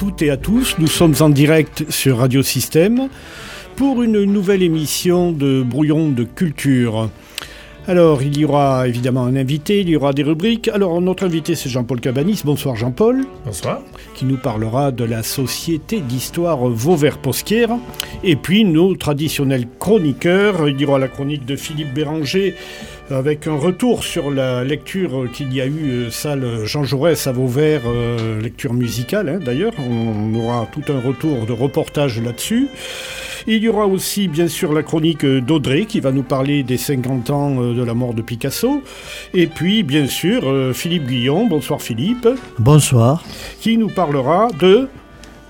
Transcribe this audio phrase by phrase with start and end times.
[0.00, 0.76] Toutes et à tous.
[0.78, 3.10] Nous sommes en direct sur Radio Système
[3.76, 7.10] pour une nouvelle émission de Brouillon de Culture.
[7.86, 10.68] Alors, il y aura évidemment un invité, il y aura des rubriques.
[10.68, 12.40] Alors, notre invité, c'est Jean-Paul Cabanis.
[12.46, 13.26] Bonsoir Jean-Paul.
[13.44, 13.82] Bonsoir.
[14.14, 17.76] Qui nous parlera de la Société d'histoire Vauvert-Posquière.
[18.24, 20.66] Et puis, nos traditionnels chroniqueurs.
[20.66, 22.54] Il y aura la chronique de Philippe Béranger
[23.10, 27.32] avec un retour sur la lecture qu'il y a eu euh, salle Jean Jaurès à
[27.32, 29.72] Vauvert, euh, lecture musicale hein, d'ailleurs.
[29.78, 32.68] On aura tout un retour de reportage là-dessus.
[33.46, 37.30] Il y aura aussi bien sûr la chronique d'Audrey qui va nous parler des 50
[37.30, 38.82] ans euh, de la mort de Picasso.
[39.34, 42.28] Et puis bien sûr Philippe Guillon, bonsoir Philippe.
[42.58, 43.24] Bonsoir.
[43.60, 44.88] Qui nous parlera de...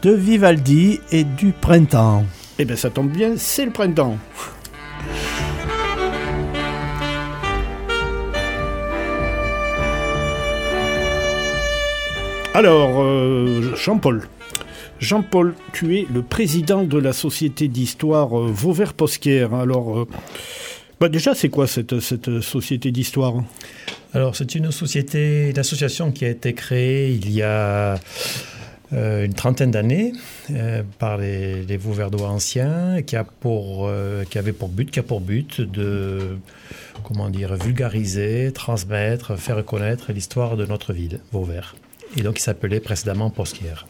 [0.03, 2.25] De Vivaldi et du printemps.
[2.59, 4.17] Eh bien ça tombe bien, c'est le printemps.
[12.53, 14.29] Alors, euh, Jean-Paul.
[14.99, 19.55] Jean-Paul, tu es le président de la société d'histoire euh, Vauvert-Posquière.
[19.55, 20.09] Alors, euh,
[20.99, 23.35] bah déjà, c'est quoi cette, société d'histoire?
[24.15, 28.01] Alors, c'est une société, une association qui a été créée il y a
[28.93, 30.13] une trentaine d'années
[30.99, 33.89] par les, les Vauverdois anciens, qui, a pour,
[34.29, 36.39] qui avait pour but, qui a pour but de
[37.05, 41.77] comment dire, vulgariser, transmettre, faire connaître l'histoire de notre ville, Vauvert
[42.17, 43.87] et donc il s'appelait précédemment Posquière.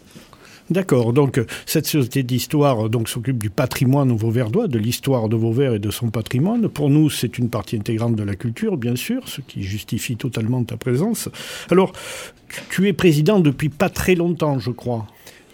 [0.71, 1.13] D'accord.
[1.13, 5.91] Donc cette société d'histoire donc s'occupe du patrimoine vauverdois, de l'histoire de Vauvert et de
[5.91, 6.69] son patrimoine.
[6.69, 10.63] Pour nous, c'est une partie intégrante de la culture, bien sûr, ce qui justifie totalement
[10.63, 11.29] ta présence.
[11.71, 11.93] Alors,
[12.71, 15.07] tu es président depuis pas très longtemps, je crois.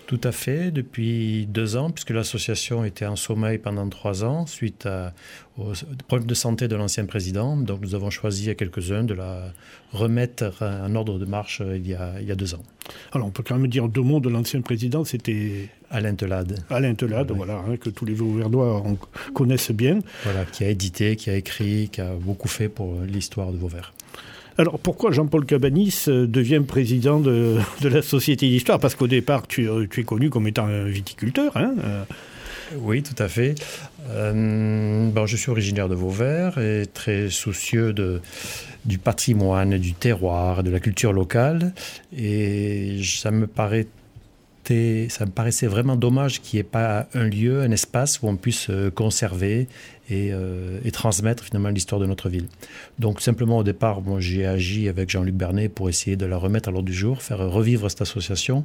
[0.07, 4.87] Tout à fait, depuis deux ans, puisque l'association était en sommeil pendant trois ans suite
[4.87, 5.13] à,
[5.59, 5.73] aux
[6.07, 7.57] problèmes de santé de l'ancien président.
[7.57, 9.53] Donc nous avons choisi à quelques-uns de la
[9.93, 12.63] remettre en ordre de marche il y a, il y a deux ans.
[13.11, 15.69] Alors on peut quand même dire deux mots de l'ancien président, c'était...
[15.91, 16.65] Alain Telade.
[16.69, 18.85] Alain Telade, voilà, hein, que tous les Vauverdois
[19.35, 20.01] connaissent bien.
[20.25, 23.93] Voilà, qui a édité, qui a écrit, qui a beaucoup fait pour l'histoire de Vauvert.
[24.59, 28.79] Alors pourquoi Jean-Paul Cabanis euh, devient président de, la Société d'Histoire?
[28.79, 31.57] Parce qu'au départ, tu, euh, es connu comme étant un viticulteur.
[31.57, 32.05] Hein euh.
[32.79, 33.55] oui, tout à fait.
[34.09, 38.21] bon, je suis originaire de Vauvert et très soucieux de,
[38.87, 41.75] du patrimoine, du terroir, de la culture locale.
[42.17, 43.87] Et ça me paraît
[44.67, 48.37] ça me paraissait vraiment dommage qu'il n'y ait pas un lieu, un espace où on
[48.37, 49.69] puisse conserver
[50.13, 52.47] euh, et, transmettre finalement l'histoire de notre ville.
[53.01, 56.69] Donc simplement au départ, moi j'ai agi avec Jean-Luc Bernet pour essayer de la remettre
[56.69, 58.65] à l'ordre du jour, faire revivre cette association.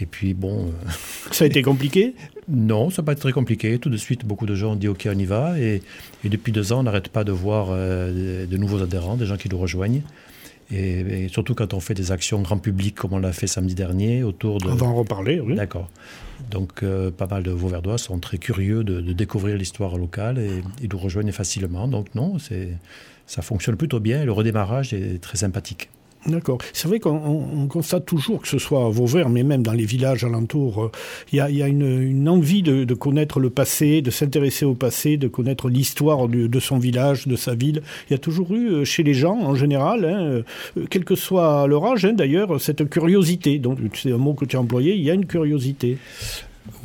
[0.00, 0.66] Et puis bon...
[0.66, 0.90] Euh,
[1.30, 2.14] ça a été compliqué?
[2.46, 3.78] Non, ça n'a pas été très compliqué.
[3.78, 5.58] Tout de suite, beaucoup de gens ont dit OK, on y va.
[5.58, 5.80] Et,
[6.24, 9.48] depuis deux ans, on n'arrête pas de voir euh, de, nouveaux adhérents, des gens qui
[9.48, 10.02] nous rejoignent.
[10.72, 14.22] Et, surtout quand on fait des actions grand public comme on l'a fait samedi dernier
[14.22, 14.68] autour de...
[14.68, 15.54] On va en reparler, oui.
[15.54, 15.88] D'accord.
[16.50, 20.88] Donc euh, pas mal de Vauverdois sont très curieux de, découvrir l'histoire locale et ils
[20.90, 21.88] nous rejoignent facilement.
[21.88, 22.36] Donc non,
[23.26, 25.90] ça fonctionne plutôt bien et le redémarrage est très sympathique.
[26.26, 26.58] D'accord.
[26.72, 30.22] C'est vrai qu'on constate toujours, que ce soit à Vauvert, mais même dans les villages
[30.22, 30.90] alentours, euh,
[31.32, 35.68] il y, a, une, envie de, connaître le passé, de s'intéresser au passé, de connaître
[35.68, 37.82] l'histoire de, son village, de sa ville.
[38.08, 40.42] Il y a toujours eu euh, chez les gens, en général, hein,
[40.78, 43.58] euh, quel que soit leur âge, hein, d'ailleurs, cette curiosité.
[43.58, 45.98] Donc, c'est un mot que tu as employé, il y a une curiosité.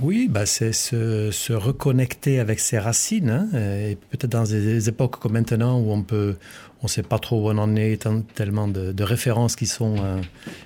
[0.01, 5.33] Oui, bah c'est se, reconnecter avec ses racines, hein, et peut-être dans des époques comme
[5.33, 6.35] maintenant où on peut
[6.81, 10.21] on ne sait pas trop où on en est, tellement de, références qui sont, euh,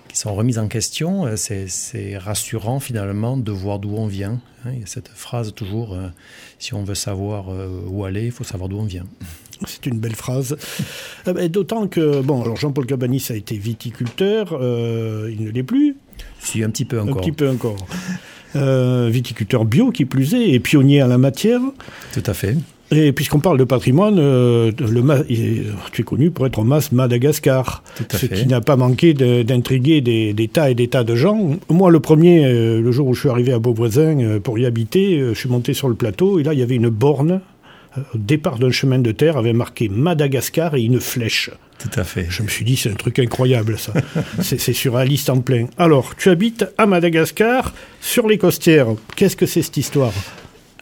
[0.10, 1.26] qui sont remises en question.
[1.26, 4.40] Euh, c'est rassurant finalement de voir d'où on vient.
[4.66, 4.72] Hein.
[4.74, 6.08] Il y a cette phrase toujours, euh,
[6.60, 7.46] si on veut savoir
[7.88, 9.06] où aller, il faut savoir d'où on vient.
[9.68, 10.58] C'est une belle phrase.
[11.50, 15.96] D'autant que, bon, alors Jean-Paul Cabanis a été viticulteur, il ne l'est plus.
[16.40, 17.18] Si, un petit peu encore.
[17.18, 17.78] Un petit peu encore.
[18.56, 21.62] Viticulteur bio qui plus est, et pionnier en la matière.
[22.14, 22.56] Tout à fait.
[22.94, 25.26] Et puisqu'on parle de patrimoine, euh, le,
[25.94, 30.50] tu es connu pour être au MAS Madagascar, ce qui n'a pas manqué d'intriguer des,
[30.50, 31.52] tas et des tas de gens.
[31.70, 34.66] Moi, le premier, euh, le jour où je suis arrivé à Beauvoisin euh, pour y
[34.66, 37.40] habiter, je suis monté sur le plateau et là, il y avait une borne
[38.14, 41.52] au départ d'un chemin de terre, avait marqué Madagascar et une flèche.
[41.82, 42.28] Tout à fait.
[42.30, 43.94] Je me suis dit, c'est un truc incroyable, ça.
[44.42, 45.66] c'est sur la liste en plein.
[45.78, 48.88] Alors, tu habites à Madagascar, sur les costières.
[49.16, 50.14] Qu'est-ce que c'est cette histoire?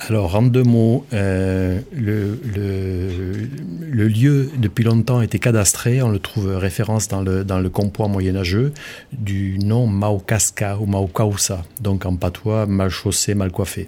[0.07, 6.01] Alors, en deux mots, euh, le, le, lieu, depuis longtemps, était cadastré.
[6.01, 8.73] On le trouve référence dans le, dans le compois moyenâgeux
[9.13, 13.87] du nom Maokaska ou Maokausa, donc en patois, mal chaussé, mal coiffé.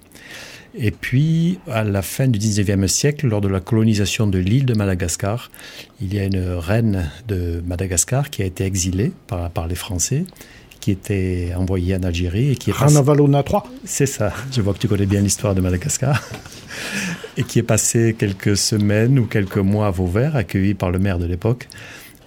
[0.74, 4.74] Et puis, à la fin du 19e siècle, lors de la colonisation de l'île de
[4.74, 5.52] Madagascar,
[6.02, 10.26] il y a une reine de Madagascar qui a été exilée par, par les Français
[10.80, 14.34] qui était envoyé en Algérie et qui est Ranavalona 3 C'est ça.
[14.52, 16.22] Je vois que tu connais bien l'histoire de Madagascar.
[17.38, 21.20] et qui est passé quelques semaines ou quelques mois à Vauvert, accueilli par le maire
[21.20, 21.68] de l'époque.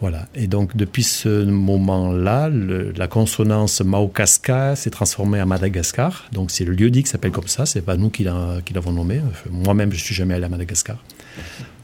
[0.05, 0.29] Voilà.
[0.35, 6.27] Et donc, depuis ce moment-là, la consonance Maokaska s'est transformée en Madagascar.
[6.31, 7.65] Donc, c'est le lieu-dit qui s'appelle comme ça.
[7.65, 9.23] C'est pas nous qui l'avons nommé.
[9.51, 11.03] Moi-même, je suis jamais allé à Madagascar.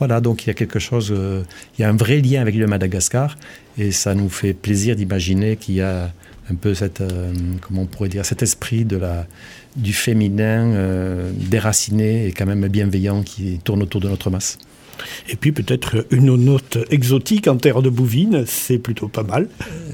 [0.01, 0.21] Voilà.
[0.21, 1.45] Donc, il y a quelque chose, euh,
[1.79, 3.39] il y a un vrai lien avec le Madagascar.
[3.79, 6.13] Et ça nous fait plaisir d'imaginer qu'il y a
[6.51, 7.33] un peu cette, euh,
[7.63, 9.27] comment on pourrait dire, cet esprit de la,
[9.77, 14.59] du féminin euh, déraciné et quand même bienveillant qui tourne autour de notre masse.
[15.29, 19.49] Et puis peut-être une note exotique en terre de bouvine, c'est plutôt pas mal.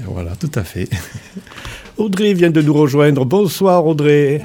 [0.05, 0.89] Voilà, tout à fait.
[1.97, 3.25] Audrey vient de nous rejoindre.
[3.25, 4.41] Bonsoir Audrey.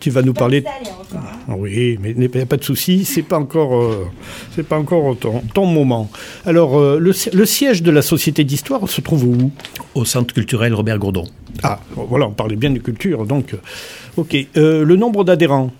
[0.00, 0.64] Tu vas nous parler.
[0.66, 1.54] Hein.
[1.58, 4.08] Oui, mais il n'y a pas de souci, c'est pas encore, euh,
[4.54, 6.10] c'est pas encore ton, moment.
[6.46, 7.12] Alors, euh, le,
[7.44, 9.52] siège de la Société d'Histoire se trouve où?
[9.94, 11.26] Au Centre culturel Robert Gourdon.
[11.62, 13.54] Ah, voilà, on parlait bien de culture, donc.
[14.16, 14.36] Ok.
[14.56, 15.70] Euh, le nombre d'adhérents?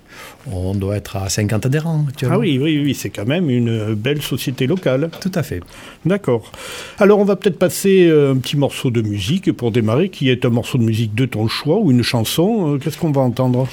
[0.50, 2.36] On doit être à 50 adhérents actuellement.
[2.36, 5.10] Ah oui, oui, oui, c'est quand même une belle société locale.
[5.20, 5.60] Tout à fait.
[6.04, 6.50] D'accord.
[6.98, 10.44] Alors on va peut-être passer euh, un petit morceau de musique pour démarrer, qui est
[10.44, 12.74] un morceau de musique de ton choix ou une chanson.
[12.74, 13.68] Euh, qu'est-ce qu'on va entendre?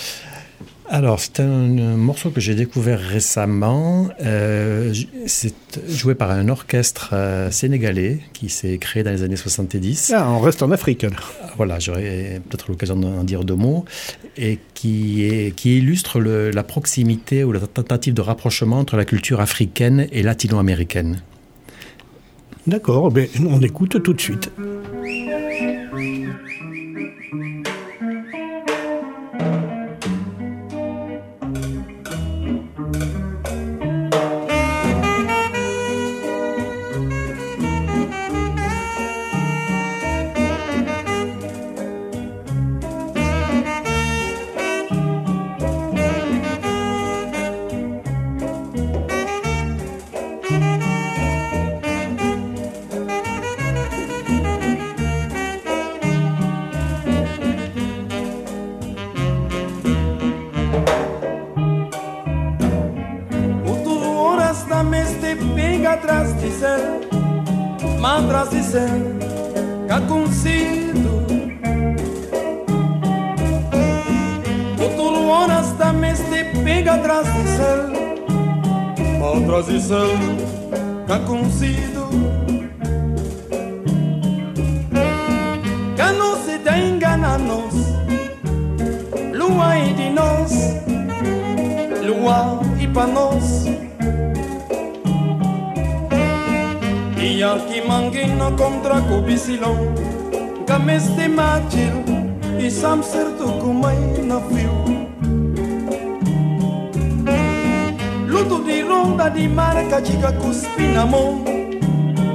[0.89, 1.67] Alors, c'est un,
[1.97, 4.07] morceau que j'ai découvert récemment.
[4.23, 4.93] Euh,
[5.25, 5.53] c'est
[5.89, 10.13] joué par un orchestre euh, sénégalais qui s'est créé dans les années 70.
[10.15, 11.05] Ah, on reste en Afrique.
[11.57, 13.83] Voilà, j'aurais peut-être l'occasion d'en dire deux mots.
[14.37, 19.41] Et qui, est, qui illustre la proximité ou la tentative de rapprochement entre la culture
[19.41, 21.21] africaine et latino-américaine.
[22.65, 24.51] D'accord, ben, on écoute tout de suite.
[68.17, 69.19] atrás dizendo
[69.85, 71.27] que há consigo.
[74.95, 77.83] Tudo honestamente se pega atrás de céu,
[79.35, 80.09] atrás de céu,
[81.05, 82.07] que há consigo.
[85.95, 87.73] Que não se te engana nós,
[89.33, 90.51] lua e de nós,
[92.03, 93.26] lua e para nós.
[97.87, 99.95] mangina kontra kubisilan
[100.67, 101.95] gamesti macil
[102.59, 103.97] i sam sertukumai
[104.29, 104.77] na fiu
[108.27, 111.23] luto di ronda di marca chica cuspinamo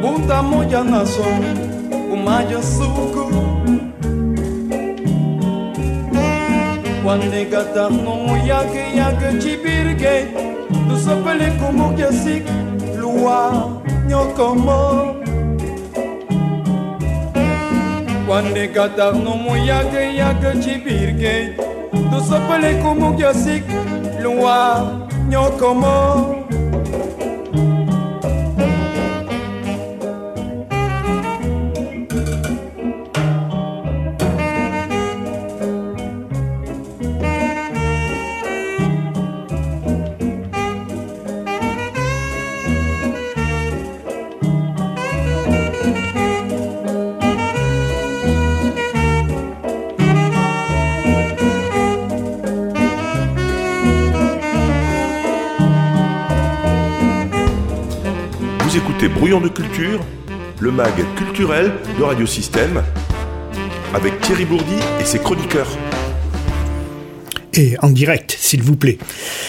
[0.00, 1.42] bunda moya na son
[2.12, 3.32] umayo suku
[7.02, 10.28] Quando gata no yake yake chibirge
[10.88, 12.42] Tu sopele como que así
[12.96, 15.21] Lua nyokomo
[18.32, 21.54] Quando gata no moyag yag chibirge
[21.92, 23.62] Do sapale como gyasik
[24.22, 26.41] Lua nyokomo
[59.82, 60.04] culture,
[60.60, 62.82] le mag culturel de Radiosystème,
[63.94, 65.76] avec Thierry Bourdi et ses chroniqueurs.
[67.54, 68.98] Et en direct, s'il vous plaît.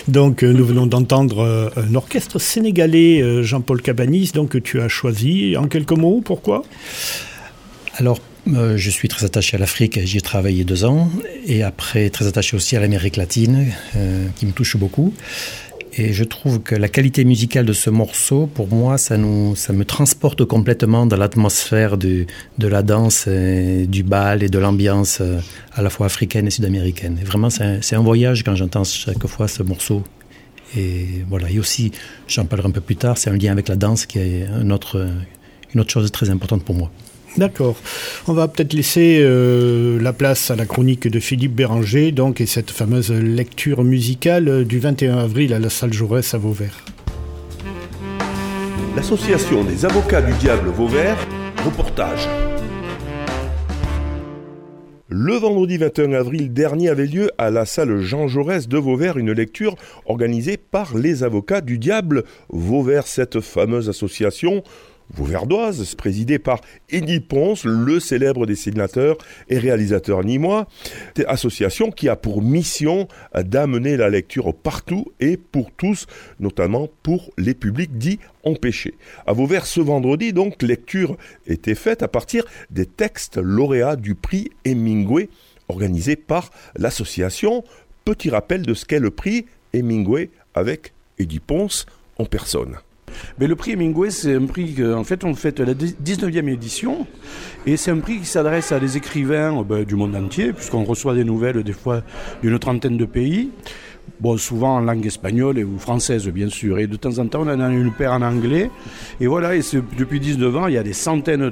[0.07, 4.89] Donc, euh, nous venons d'entendre euh, un orchestre sénégalais, euh, Jean-Paul Cabanis, donc tu as
[4.89, 5.55] choisi.
[5.55, 6.63] En quelques mots, pourquoi?
[7.97, 11.09] Alors, je suis très attaché à l'Afrique, j'y ai travaillé deux ans,
[11.45, 13.71] et après très attaché aussi à l'Amérique latine,
[14.35, 15.13] qui me touche beaucoup.
[15.95, 19.73] Et je trouve que la qualité musicale de ce morceau, pour moi, ça, nous, ça
[19.73, 22.25] me transporte complètement dans l'atmosphère de,
[22.57, 25.39] de la danse, et du bal et de l'ambiance euh,
[25.73, 27.19] à la fois africaine et sud-américaine.
[27.23, 30.03] Vraiment, c'est un, un, voyage quand j'entends chaque fois ce morceau.
[30.75, 31.51] Et voilà.
[31.51, 31.91] Et aussi,
[32.27, 34.71] j'en parlerai un peu plus tard, c'est un lien avec la danse qui est un
[34.71, 35.07] autre,
[35.75, 36.91] une autre chose très importante pour moi.
[37.37, 37.75] D'accord.
[38.27, 42.45] On va peut-être laisser euh, la place à la chronique de Philippe Béranger, donc, et
[42.45, 46.85] cette fameuse lecture musicale du 21 avril à la salle Jaurès à Vauvert.
[48.95, 51.17] L'association des avocats du diable Vauvert,
[51.65, 52.27] reportage.
[55.15, 59.31] Le vendredi 21 avril dernier avait lieu à la salle Jean Jaurès de Vauvert une
[59.31, 59.75] lecture
[60.05, 64.63] organisée par les avocats du diable Vauvert, cette fameuse association
[65.11, 69.17] Vauverdoise, présidée par Eddie Ponce, le célèbre dessinateur
[69.49, 70.67] et réalisateur nîmois,
[71.27, 76.07] association qui a pour mission d'amener la lecture partout et pour tous,
[76.39, 78.95] notamment pour les publics dits empêchés.
[79.27, 81.17] À Vauvert ce vendredi, donc, lecture
[81.47, 85.29] était faite à partir des textes lauréats du prix Hemingway
[85.67, 87.63] organisé par l'association.
[88.05, 91.85] Petit rappel de ce qu'est le prix Hemingway avec Eddie Ponce
[92.17, 92.77] en personne.
[93.39, 97.05] Mais le prix Hemingway, c'est un prix qu'en fait on fête la 19e édition
[97.65, 100.83] et c'est un prix qui s'adresse à des écrivains euh, ben, du monde entier puisqu'on
[100.83, 102.01] reçoit des nouvelles des fois
[102.41, 103.51] d'une trentaine de pays.
[104.37, 106.79] Souvent en langue espagnole ou française, bien sûr.
[106.79, 108.71] Et de temps en temps, on en a une paire en anglais.
[109.19, 109.61] Et voilà, et
[109.97, 111.49] depuis 19 ans, il y a des centaines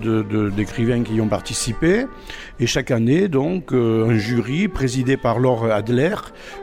[0.56, 2.06] d'écrivains qui y ont participé.
[2.62, 6.16] Et chaque année, donc, euh, un jury présidé par Laure Adler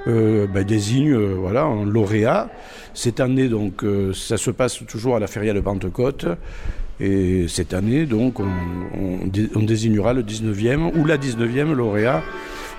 [0.06, 2.48] euh, ben, désigne voilà, un lauréat.
[2.94, 6.26] Cette année, donc, euh, ça se passe toujours à la Feria de Pentecôte.
[7.00, 12.22] Et cette année, donc, on, désignera le 19e ou la 19e lauréat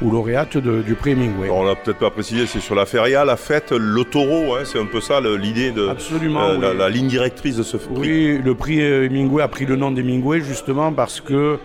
[0.01, 1.49] ou lauréate du prix Hemingway.
[1.49, 4.79] on n'a peut-être pas précisé, c'est sur la feria, la fête, le taureau, hein, c'est
[4.79, 7.93] un peu ça l'idée de Absolument, euh, la, ligne directrice de ce prix.
[7.95, 11.57] Oui, le prix Hemingway a pris le nom d'Hemingway justement parce que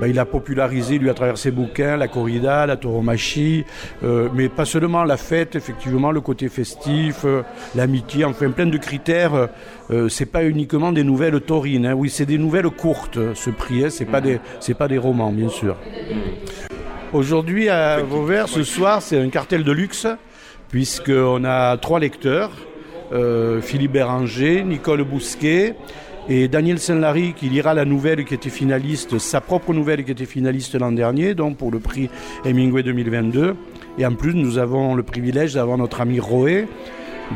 [0.00, 3.66] bah, il a popularisé, lui, à travers ses bouquins, la corrida, la tauromachie,
[4.02, 7.42] euh, mais pas seulement la fête, effectivement, le côté festif, euh,
[7.74, 9.48] l'amitié, enfin plein de critères.
[9.90, 11.92] Euh, c'est pas uniquement des nouvelles taurines, hein.
[11.94, 13.90] oui, c'est des nouvelles courtes, ce prix, hein.
[13.90, 14.40] c'est pas des,
[14.78, 15.76] pas des romans, bien sûr.
[17.12, 20.06] Aujourd'hui, à Vauvert, ce soir, c'est un cartel de luxe,
[20.70, 22.52] puisqu'on a trois lecteurs.
[23.62, 25.74] Philippe Béranger, Nicole Bousquet
[26.30, 30.26] et Daniel Saint-Lary qui lira la nouvelle qui était finaliste, sa propre nouvelle qui était
[30.26, 32.08] finaliste l'an dernier, donc pour le prix
[32.44, 33.56] Hemingway 2022.
[33.98, 36.68] Et en plus, nous avons le privilège d'avoir notre ami Roé,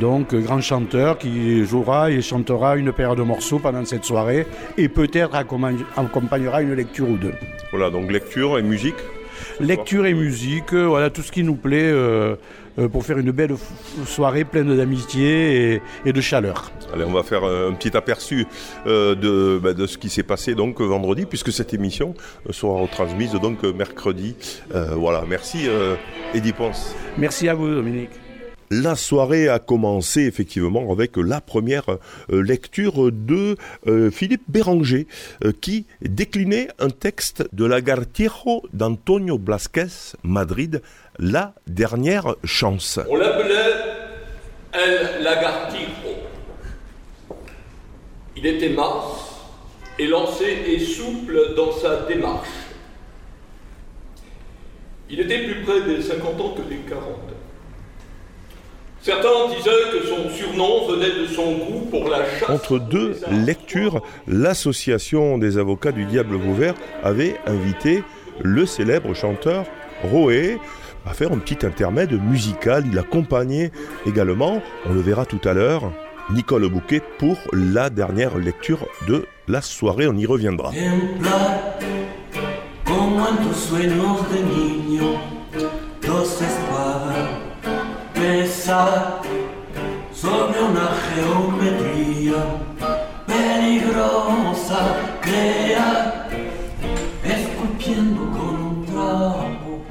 [0.00, 4.46] donc grand chanteur qui jouera et chantera une paire de morceaux pendant cette soirée
[4.78, 7.34] et peut-être accompagnera une lecture ou deux.
[7.72, 8.94] Voilà, donc lecture et musique
[9.60, 11.90] Lecture et musique, euh, voilà tout ce qui nous plaît.
[11.90, 12.36] Euh, euh,
[12.90, 13.54] pour faire une belle
[14.06, 16.70] soirée pleine d'amitié et, de chaleur.
[16.92, 18.46] Allez, on va faire un petit aperçu
[18.86, 22.14] euh, de, bah, de, ce qui s'est passé donc vendredi, puisque cette émission
[22.48, 24.36] euh, sera retransmise donc mercredi.
[24.96, 25.68] voilà, merci
[26.34, 26.94] Eddie Ponce.
[27.18, 28.10] Merci à vous Dominique.
[28.70, 31.84] La soirée a commencé effectivement avec la première
[32.28, 33.56] lecture de
[34.10, 35.06] Philippe Béranger
[35.60, 40.80] qui déclinait un texte de Lagartiejo d'Antonio Blasquez, Madrid,
[41.18, 43.00] la dernière chance.
[43.08, 43.72] On l'appelait
[44.72, 45.88] El Lagartijo.
[48.36, 49.32] Il était mince,
[49.98, 52.48] élancé et souple dans sa démarche.
[55.08, 57.02] Il était plus près des 50 ans que des 40.
[59.04, 62.48] Certains disaient que son surnom venait de son goût pour la chasse.
[62.48, 68.02] Entre deux lectures, l'association des avocats du Diable Vauvert avait invité
[68.42, 69.66] le célèbre chanteur
[70.04, 70.58] Roé,
[71.06, 72.84] à faire un petit intermède musical.
[72.90, 73.70] Il accompagnait
[74.06, 75.92] également, on le verra tout à l'heure,
[76.30, 80.06] Nicole Bouquet pour la dernière lecture de la soirée.
[80.06, 80.72] On y reviendra.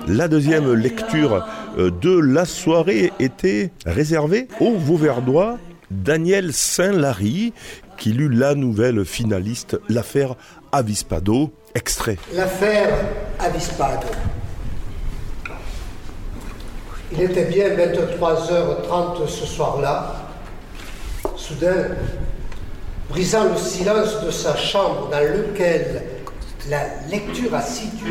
[0.08, 1.46] La deuxième lecture
[1.78, 5.58] euh, de la soirée était réservée au Vauverdois
[5.92, 7.54] Daniel Saint-Lary,
[7.98, 10.36] qui lut la nouvelle finaliste, l'affaire
[10.74, 12.18] Avispado, extrait.
[12.34, 12.90] L'affaire
[13.40, 14.08] Avispado.
[17.14, 20.16] Il était bien 23h30 ce soir-là.
[21.38, 21.88] Soudain,
[23.10, 26.04] brisant le silence de sa chambre dans lequel
[26.70, 26.80] la
[27.10, 28.10] lecture a situé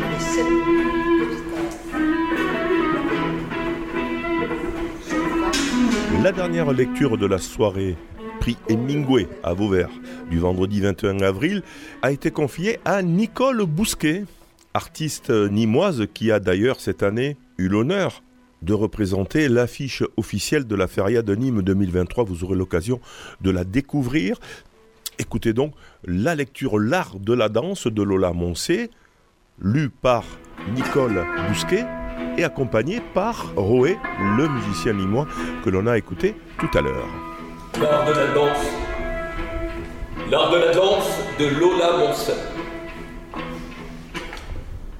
[6.23, 7.97] La dernière lecture de la soirée,
[8.39, 9.89] prix Hemingway à Vauvert,
[10.31, 11.63] du vendredi 21 avril,
[12.01, 14.23] a été confiée à Nicole Bousquet,
[14.73, 18.23] artiste nimoise qui a d'ailleurs cette année eu l'honneur
[18.61, 22.23] de représenter l'affiche officielle de la Feria de Nîmes 2023.
[22.23, 23.01] Vous aurez l'occasion
[23.41, 24.39] de la découvrir.
[25.19, 25.73] Écoutez donc
[26.05, 28.91] la lecture L'art de la danse de Lola Moncé,
[29.61, 30.23] lu par
[30.73, 31.85] Nicole Bousquet
[32.37, 33.97] et accompagné par Roé,
[34.37, 35.27] le musicien limois
[35.63, 37.07] que l'on a écouté tout à l'heure.
[37.81, 38.67] L'art de la danse.
[40.29, 42.35] L'art de la danse de Lola Monsen.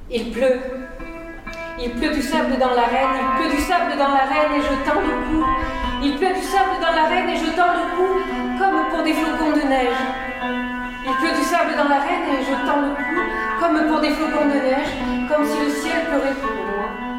[0.10, 0.60] Il pleut.
[1.80, 5.02] Il pleut du sable dans l'arène, il pleut du sable dans l'arène et je tends
[5.02, 5.46] le cou.
[6.04, 9.52] Il pleut du sable dans l'arène et je tends le cou comme pour des flocons
[9.52, 10.02] de neige.
[11.06, 13.04] Il pleut du sable dans l'arène et je tends le cou
[13.60, 14.94] comme pour des flocons de neige,
[15.30, 16.73] comme si le ciel pleurait pour moi.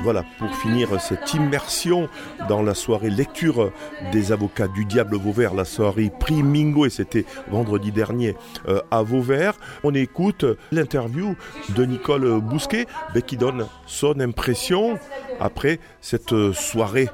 [0.05, 2.11] Voilà, pour finir cette immersion
[2.47, 3.73] dans la soirée lecture
[4.13, 8.37] des avocats du diable Vauvert, la soirée Prix Mingo, et c'était vendredi dernier
[8.69, 9.55] euh, à Vauvert.
[9.83, 11.37] On écoute l'interview
[11.71, 12.85] de Nicole Bousquet,
[13.15, 14.99] ben, qui donne son impression
[15.41, 17.09] après cette soirée,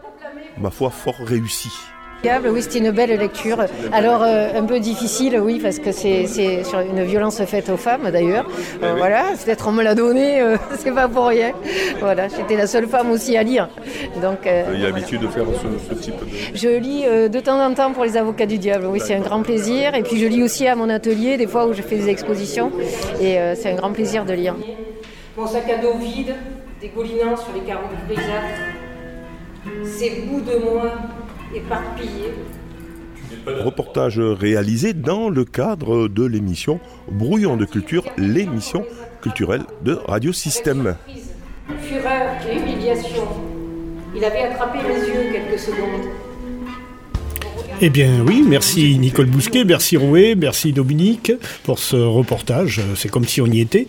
[0.59, 1.71] ma foi, fort réussie.
[2.23, 3.65] Oui, c'était une belle lecture.
[3.93, 6.27] Alors, euh, un peu difficile, oui, parce que c'est
[6.65, 8.47] sur une violence faite aux femmes, d'ailleurs.
[8.83, 11.53] Euh, voilà, peut-être on me l'a donné, euh, c'est pas pour rien.
[11.99, 13.69] Voilà, j'étais la seule femme aussi à lire.
[14.21, 16.27] Donc, Il y a l'habitude de faire ce, ce, type de...
[16.55, 19.43] Je lis de temps en temps pour les avocats du diable, oui, c'est un grand
[19.43, 19.95] plaisir.
[19.95, 22.71] Et puis, je lis aussi à mon atelier, des fois où je fais des expositions.
[23.21, 24.57] Et c'est un grand plaisir de lire.
[25.37, 26.35] Mon sac à dos vide,
[26.81, 28.75] dégoulinant sur les carreaux du paysage.
[29.85, 30.93] Ces bouts de moi
[31.55, 32.33] éparpillé.
[33.47, 36.81] Reportage réalisé dans le cadre de l'émission
[37.11, 38.85] Brouillon de culture, l'émission
[39.23, 40.97] culturelle de Radio Système.
[41.83, 43.25] Fureur et humiliation.
[44.15, 46.11] Il avait attrapé mes yeux quelques secondes.
[47.83, 52.83] Eh bien oui, merci Nicole Bousquet, merci Rouet, merci Dominique pour ce reportage.
[52.95, 53.87] C'est comme si on y était.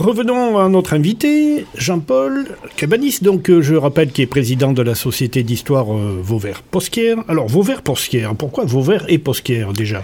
[0.00, 4.94] Revenons à notre invité, Jean-Paul Cabanis, donc euh, je rappelle qu'il est président de la
[4.94, 7.18] Société d'histoire euh, Vauvert-Posquière.
[7.28, 10.02] Alors Vauvert-Posquière, pourquoi Vauvert et Posquière déjà?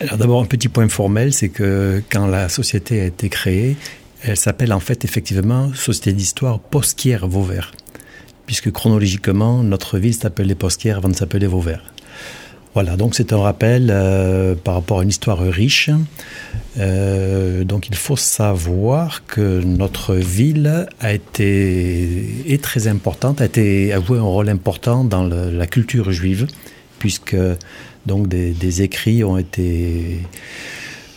[0.00, 3.76] Alors d'abord un petit point formel, c'est que quand la société a été créée,
[4.24, 7.70] elle s'appelle en fait effectivement Société d'histoire Posquière-Vauvert,
[8.46, 11.84] puisque chronologiquement notre ville s'appelait Posquière avant de s'appeler Vauvert.
[12.74, 15.90] Voilà, donc c'est un rappel euh, par rapport à une histoire riche.
[16.78, 23.94] Euh, donc il faut savoir que notre ville a été est très importante, a été
[24.06, 26.46] joué un rôle important dans la culture juive,
[26.98, 27.36] puisque
[28.06, 30.20] donc des, des, écrits ont été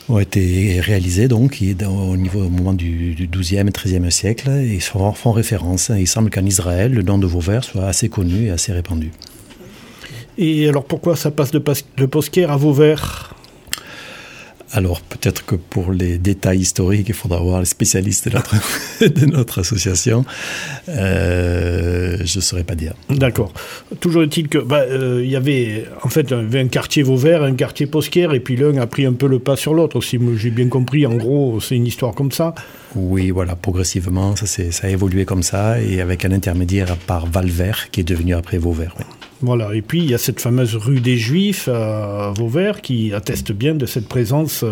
[0.10, 4.80] ont été réalisés donc au niveau au moment du, du 12e et 13e siècle et
[4.82, 5.89] font, font référence.
[5.98, 9.12] Il semble qu'en Israël, le nom de Vauvert soit assez connu et assez répandu.
[10.38, 11.63] Et alors pourquoi ça passe de,
[11.98, 13.36] de Posquière à Vauvert?
[14.76, 18.56] Alors peut-être que pour les détails historiques, il faudra voir les spécialistes de notre,
[19.02, 20.26] de notre association.
[20.89, 22.93] Euh, je ne saurais pas dire.
[23.10, 23.54] D'accord.
[24.02, 27.86] Toujours est-il que bah, euh, y avait en fait un, un quartier Vauvert, un quartier
[27.86, 30.02] Posquière, et puis l'un a pris un peu le pas sur l'autre.
[30.02, 32.54] Si j'ai bien compris, en gros, c'est une histoire comme ça.
[32.95, 37.91] Oui, voilà, progressivement, ça, ça a évolué comme ça, et avec un intermédiaire par Valvert,
[37.91, 38.95] qui est devenu après Vauvert.
[38.98, 39.06] Oui.
[39.41, 43.52] Voilà, et puis il y a cette fameuse rue des Juifs à Vauvert qui atteste
[43.52, 44.63] bien de cette présence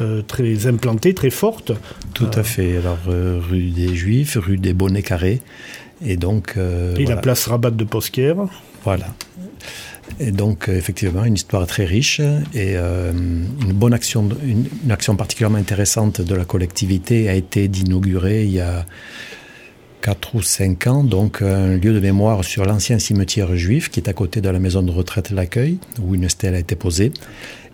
[0.00, 1.72] euh, très implantée, très forte.
[2.14, 2.78] Tout à fait.
[2.78, 5.40] Alors, euh, rue des Juifs, rue des Bonnets Carrés,
[6.04, 6.54] et donc.
[6.56, 7.16] Euh, et voilà.
[7.16, 8.36] la place Rabat de Posquière.
[8.84, 9.06] Voilà.
[10.20, 15.16] Et donc, effectivement, une histoire très riche et euh, une bonne action, une, une, action
[15.16, 18.86] particulièrement intéressante de la collectivité a été d'inaugurer il y a
[20.02, 24.08] 4 ou 5 ans, donc un lieu de mémoire sur l'ancien cimetière juif qui est
[24.08, 27.12] à côté de la maison de retraite L'Accueil, où une stèle a été posée.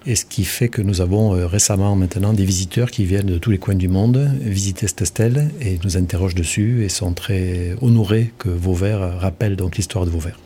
[0.06, 3.38] Et ce qui fait que nous avons euh, récemment maintenant des visiteurs qui viennent de
[3.38, 7.74] tous les coins du monde visiter cette stèle et nous interrogent dessus et sont très
[7.80, 10.38] honorés que Vauvert rappelle donc l'histoire de Vauvert.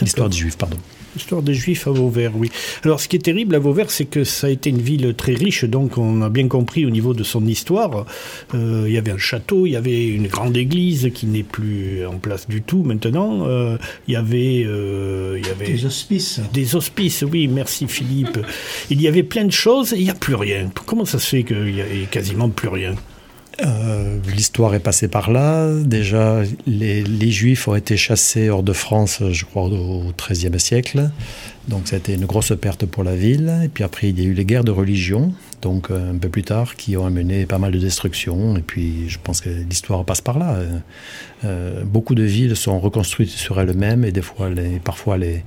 [0.00, 0.76] L'histoire des Juifs, pardon.
[1.16, 2.50] L'histoire des Juifs à Vauvert, oui.
[2.84, 5.32] Alors, ce qui est terrible à Vauvert, c'est que ça a été une ville très
[5.32, 8.04] riche, donc on a bien compris au niveau de son histoire.
[8.54, 12.04] Euh, il y avait un château, il y avait une grande église qui n'est plus
[12.04, 13.48] en place du tout maintenant.
[13.48, 15.72] Euh, il, y avait, euh, il y avait...
[15.72, 16.40] Des hospices.
[16.52, 18.38] Des hospices, oui, merci Philippe.
[18.90, 20.70] il y avait plein de choses et il n'y a plus rien.
[20.84, 22.94] Comment ça se fait qu'il n'y a quasiment plus rien?
[23.64, 25.72] Euh, L'histoire est passée par là.
[25.82, 31.10] Déjà, les, les, Juifs ont été chassés hors de France, je crois, au XIIIe siècle.
[31.68, 33.52] Donc, ça a été une grosse perte pour la ville.
[33.64, 36.42] Et puis après, il y a eu les guerres de religion, donc un peu plus
[36.42, 38.56] tard, qui ont amené pas mal de destruction.
[38.56, 40.58] Et puis, je pense que l'histoire passe par là.
[41.44, 45.44] Euh, beaucoup de villes sont reconstruites sur elles-mêmes et des fois, les, parfois, les,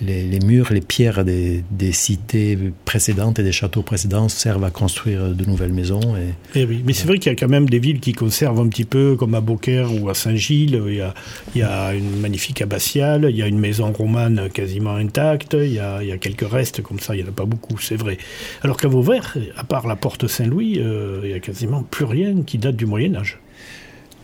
[0.00, 5.44] les, murs, les pierres des, cités précédentes et des châteaux précédents servent à construire de
[5.44, 6.16] nouvelles maisons.
[6.16, 8.60] Et, et oui, mais c'est vrai qu'il y a quand même des villes qui conservent
[8.60, 10.82] un petit peu, comme à Beaucaire ou à Saint-Gilles.
[10.86, 15.54] Il, y a une magnifique abbatiale, il y a une maison romane quasiment intacte.
[15.54, 18.18] Il y, a, quelques restes comme ça, il n'y en a pas beaucoup, c'est vrai.
[18.62, 22.42] Alors qu'à Vauvert, à part la porte Saint-Louis, euh, il n'y a quasiment plus rien
[22.42, 23.38] qui date du Moyen Âge.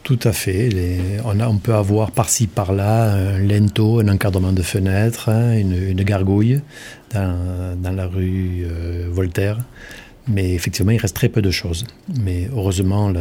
[0.02, 0.68] Tout à fait.
[0.68, 5.56] Les- on, a- on peut avoir par-ci par-là un lento, un encadrement de fenêtre, hein,
[5.56, 6.60] une, une gargouille
[7.14, 9.58] dans, dans la rue euh, Voltaire.
[10.28, 11.84] Mais effectivement, il reste très peu de choses.
[12.20, 13.20] Mais heureusement, le-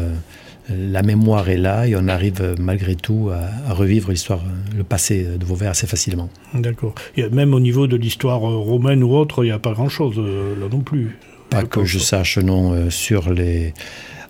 [0.70, 4.42] la mémoire est là et on arrive malgré tout à, à revivre l'histoire,
[4.78, 6.30] le passé de Vauvert assez facilement.
[6.54, 6.96] D'accord.
[7.32, 10.56] Même au niveau de l'histoire euh, romaine ou autre, il n'y a pas grand-chose euh,
[10.60, 11.18] là non plus.
[11.50, 13.74] Pas que je sache, non, euh, sur les...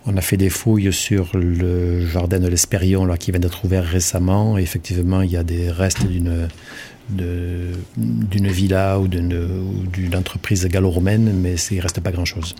[0.05, 3.83] On a fait des fouilles sur le jardin de l'Espérion, là, qui vient d'être ouvert
[3.85, 4.57] récemment.
[4.57, 6.47] Et effectivement, il y a des restes d'une
[7.09, 12.55] de- d'une villa ou d'une ou d'une entreprise gallo-romaine, mais il ne reste pas grand-chose.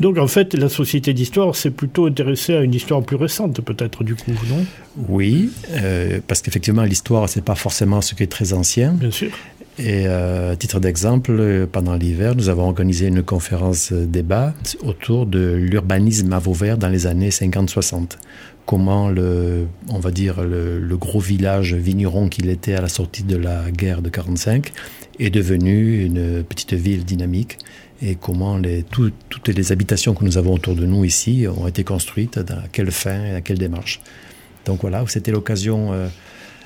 [0.00, 4.02] Donc en fait, la Société d'Histoire s'est plutôt intéressée à une histoire plus récente, peut-être
[4.02, 4.64] du coup, non?
[5.08, 8.92] Oui, euh, parce qu'effectivement, l'histoire, c'est pas forcément ce qui est très ancien.
[8.94, 9.30] Bien sûr.
[9.78, 15.54] Et euh, à titre d'exemple, pendant l'hiver, nous avons organisé une conférence débat autour de
[15.54, 18.18] l'urbanisme à Vauvert dans les années 50-60.
[18.66, 23.22] Comment le, on va dire, le, le gros village vigneron qu'il était à la sortie
[23.24, 24.72] de la guerre de 45
[25.18, 27.58] est devenu une petite ville dynamique
[28.02, 31.66] et comment les, tout- toutes les habitations que nous avons autour de nous ici ont
[31.66, 34.00] été construites, dans quelle fin et à quelle démarche.
[34.66, 36.08] Donc voilà, c'était l'occasion euh,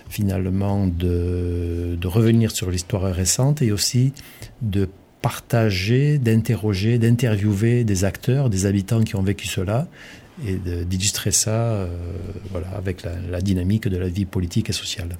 [0.08, 4.12] finalement de, de revenir sur l'histoire récente et aussi
[4.62, 4.88] de
[5.22, 9.88] partager, d'interroger, d'interviewer des acteurs, des habitants qui ont vécu cela
[10.46, 11.88] et d'illustrer ça euh,
[12.50, 15.16] voilà, avec la, la dynamique de la vie politique et sociale.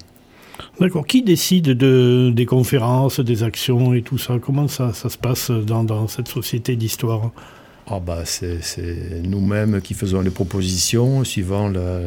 [0.79, 1.05] D'accord.
[1.05, 4.39] Qui décide de, des conférences, des actions et tout ça?
[4.39, 7.31] Comment ça, ça se passe dans, dans cette Société d'Histoire?
[7.89, 8.59] Ah bah c'est
[9.23, 11.99] nous-mêmes qui faisons les propositions suivant la,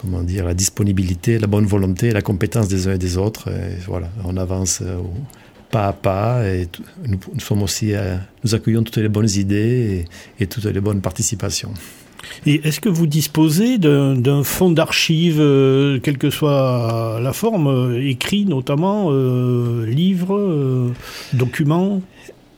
[0.00, 3.48] comment dire, la disponibilité, la bonne volonté, la compétence des uns et des autres.
[3.86, 4.98] Voilà, on avance euh,
[5.72, 6.68] pas à pas et
[7.08, 10.04] nous, sommes aussi, euh, nous accueillons toutes les bonnes idées
[10.38, 11.72] et, toutes les bonnes participations.
[12.46, 18.08] Et est-ce que vous disposez d'un fonds d'archives, euh, quelle que soit la forme, euh,
[18.08, 19.10] écrit notamment,
[19.84, 20.92] livres,
[21.32, 22.00] documents?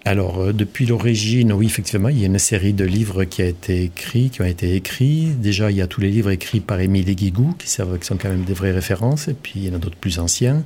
[0.06, 3.46] Alors, euh, depuis l'origine, oui, effectivement, il y a une série de livres qui, a
[3.46, 5.28] été qui ont été écrits.
[5.38, 8.18] Déjà, il y a tous les livres écrits par Émile Guigou, qui, servent, qui sont
[8.18, 10.62] quand même des vraies références, et puis il y en a d'autres plus anciens.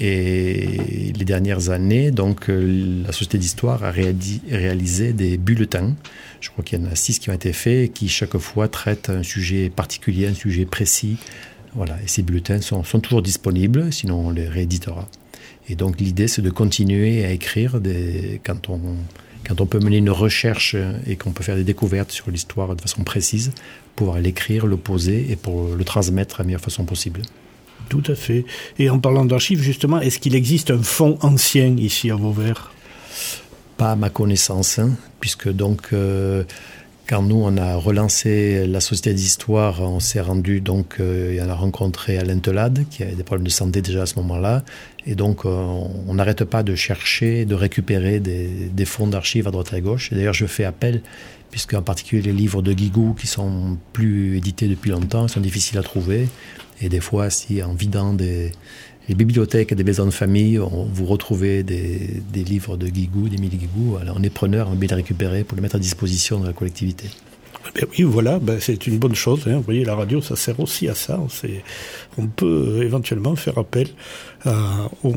[0.00, 5.94] Et les dernières années, donc, euh, la Société d'Histoire a réalisé des bulletins.
[6.40, 9.10] Je crois qu'il y en a six qui ont été faits, qui chaque fois traitent
[9.10, 11.18] un sujet particulier, un sujet précis.
[11.74, 15.08] Voilà, et ces bulletins sont toujours disponibles, sinon on les rééditera.
[15.68, 18.80] Et donc l'idée, c'est de continuer à écrire des, quand, on,
[19.46, 22.80] quand on peut mener une recherche et qu'on peut faire des découvertes sur l'histoire de
[22.80, 23.52] façon précise,
[23.96, 27.22] pouvoir l'écrire, le poser et pour le transmettre de la meilleure façon possible.
[27.88, 28.44] Tout à fait.
[28.78, 32.72] Et en parlant d'archives, justement, est-ce qu'il existe un fonds ancien ici à Vauvert?
[33.76, 36.44] Pas à ma connaissance, hein, puisque donc euh,
[37.20, 41.54] nous on a relancé la société d'histoire, on s'est rendu donc euh, et on a
[41.54, 44.64] rencontré Alain Telade qui avait des problèmes de santé déjà à ce moment-là,
[45.04, 45.50] et donc euh,
[46.06, 49.80] on n'arrête pas de chercher, de récupérer des, des fonds d'archives à droite et à
[49.82, 50.10] gauche.
[50.12, 51.02] Et d'ailleurs je fais appel,
[51.50, 55.76] puisque en particulier les livres de Guigou qui sont plus édités depuis longtemps, sont difficiles
[55.76, 56.28] à trouver,
[56.80, 58.52] et des fois si en vidant des
[59.08, 63.28] les bibliothèques et des maisons de famille, on, vous retrouvez des, des livres de Guigou,
[63.28, 63.96] d'Émile Guigou.
[64.00, 66.52] Alors, on est preneur, on veut les récupérer pour les mettre à disposition de la
[66.52, 67.08] collectivité.
[67.74, 69.44] Ben oui, voilà, ben c'est une bonne chose.
[69.46, 69.56] Hein.
[69.56, 71.20] Vous voyez, la radio, ça sert aussi à ça.
[72.18, 73.86] On peut euh, éventuellement faire appel
[74.44, 75.14] à- aux,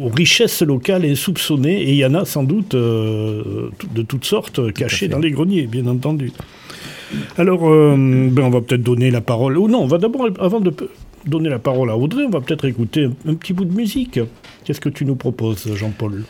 [0.00, 4.72] aux richesses locales insoupçonnées, et il y en a sans doute euh, de toutes sortes
[4.72, 6.32] cachées dans les greniers, bien entendu.
[7.36, 7.96] Alors, euh,
[8.30, 9.58] ben on va peut-être donner la parole.
[9.58, 10.72] Ou non, on va d'abord, avant de
[11.26, 14.20] donner la parole à Audrey, on va peut-être écouter un, un petit bout de musique.
[14.64, 16.24] Qu'est-ce que tu nous proposes, Jean-Paul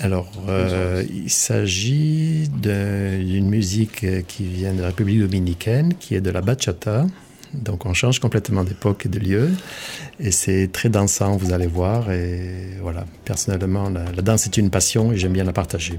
[0.00, 6.20] Alors, euh, il s'agit d'une musique euh, qui vient de la République dominicaine, qui est
[6.20, 7.06] de la bachata.
[7.54, 9.50] Donc, on change complètement d'époque et de lieu.
[10.20, 12.10] Et c'est très dansant, vous allez voir.
[12.10, 15.98] Et voilà, personnellement, la, la danse est une passion et j'aime bien la partager.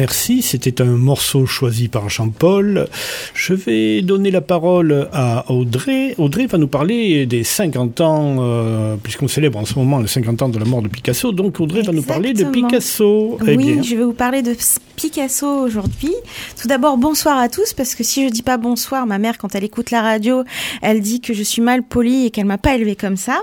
[0.00, 2.88] Merci, c'était un morceau choisi par Jean-Paul.
[3.34, 6.14] Je vais donner la parole à Audrey.
[6.16, 10.40] Audrey va nous parler des 50 ans, euh, puisqu'on célèbre en ce moment les 50
[10.40, 11.32] ans de la mort de Picasso.
[11.32, 12.44] Donc Audrey va nous parler de.
[12.44, 13.36] Picasso.
[13.46, 14.56] Eh oui, bien, je vais vous parler de
[14.96, 16.14] Picasso aujourd'hui.
[16.58, 19.54] Tout d'abord, bonsoir à tous, parce que si je dis pas bonsoir, ma mère, quand
[19.54, 20.44] elle écoute la radio,
[20.80, 23.38] elle dit que je suis mal polie et qu'elle m'a pas élevée comme ça.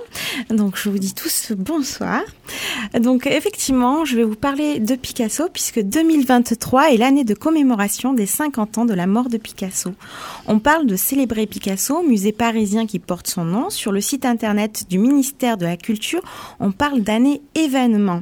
[0.49, 2.21] Donc, je vous dis tous bonsoir.
[2.99, 8.25] Donc, effectivement, je vais vous parler de Picasso, puisque 2023 est l'année de commémoration des
[8.25, 9.93] 50 ans de la mort de Picasso.
[10.47, 13.69] On parle de célébrer Picasso, musée parisien qui porte son nom.
[13.69, 16.21] Sur le site internet du ministère de la Culture,
[16.59, 18.21] on parle d'année événement.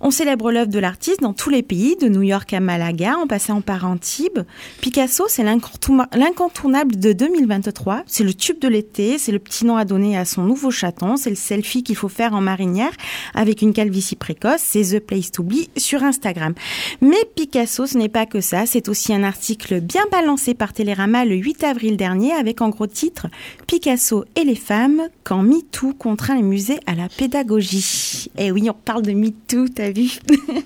[0.00, 3.26] On célèbre l'œuvre de l'artiste dans tous les pays, de New York à Malaga, en
[3.26, 4.40] passant par Antibes.
[4.80, 8.02] Picasso, c'est l'incontourna- l'incontournable de 2023.
[8.06, 11.16] C'est le tube de l'été, c'est le petit nom à donner à son nouveau chaton,
[11.16, 12.92] c'est le selfie qu'il faut faire en marinière
[13.34, 16.54] avec une calvitie précoce, c'est The Place to Be sur Instagram.
[17.00, 21.24] Mais Picasso, ce n'est pas que ça, c'est aussi un article bien balancé par Télérama
[21.24, 23.26] le 8 avril dernier avec en gros titre
[23.66, 28.28] Picasso et les femmes quand MeToo contraint les musées à la pédagogie.
[28.38, 30.10] Eh oui, on parle de MeToo, t'as vu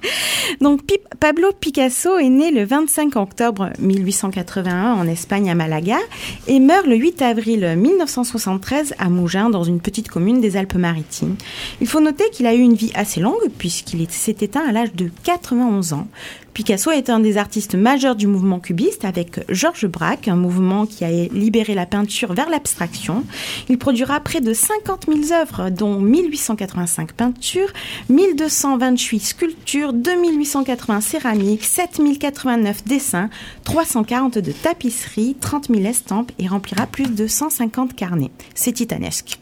[0.61, 0.81] Donc
[1.21, 5.99] Pablo Picasso est né le 25 octobre 1881 en Espagne à Malaga
[6.49, 11.37] et meurt le 8 avril 1973 à Mougins dans une petite commune des Alpes-Maritimes.
[11.81, 14.73] Il faut noter qu'il a eu une vie assez longue puisqu'il est- s'est éteint à
[14.73, 16.09] l'âge de 91 ans.
[16.55, 21.05] Picasso est un des artistes majeurs du mouvement cubiste avec Georges Braque, un mouvement qui
[21.05, 23.25] a libéré la peinture vers l'abstraction.
[23.69, 27.73] Il produira près de 50 000 œuvres, dont 1885 peintures,
[28.09, 33.31] 1228 sculptures, 2880 céramiques, 7089 dessins,
[33.65, 38.31] 342 tapisseries, 30 000 estampes et remplira plus de 150 carnets.
[38.55, 39.39] C'est titanesque.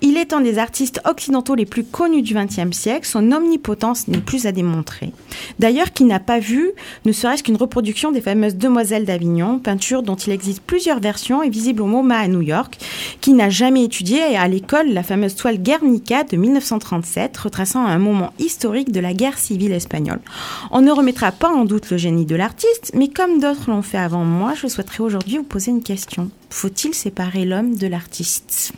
[0.00, 3.06] Il est un des artistes occidentaux les plus connus du XXe siècle.
[3.06, 5.12] Son omnipotence n'est plus à démontrer.
[5.58, 6.70] D'ailleurs, qui n'a pas vu
[7.04, 11.48] ne serait-ce qu'une reproduction des fameuses Demoiselles d'Avignon, peinture dont il existe plusieurs versions et
[11.48, 12.78] visible au MoMA à New York,
[13.20, 18.32] qui n'a jamais étudié à l'école la fameuse toile Guernica de 1937, retraçant un moment
[18.38, 20.20] historique de la guerre civile espagnole.
[20.70, 23.98] On ne remettra pas en doute le génie de l'artiste, mais comme d'autres l'ont fait
[23.98, 26.30] avant moi, je souhaiterais aujourd'hui vous poser une question.
[26.50, 28.72] Faut-il séparer l'homme de l'artiste?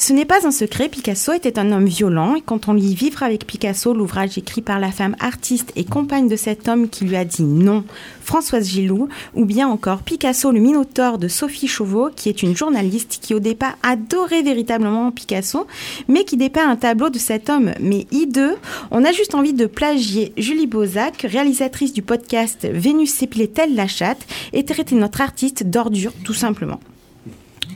[0.00, 3.22] Ce n'est pas un secret, Picasso était un homme violent et quand on lit Vivre
[3.22, 7.16] avec Picasso, l'ouvrage écrit par la femme artiste et compagne de cet homme qui lui
[7.16, 7.84] a dit non,
[8.24, 13.18] Françoise Gilou, ou bien encore Picasso, le Minotaure de Sophie Chauveau, qui est une journaliste
[13.20, 15.66] qui au départ adorait véritablement Picasso,
[16.08, 18.56] mais qui dépeint un tableau de cet homme, mais hideux,
[18.90, 24.26] on a juste envie de plagier Julie Bozac, réalisatrice du podcast Vénus s'épilait-elle la chatte,
[24.54, 26.80] et traiter notre artiste d'ordure, tout simplement.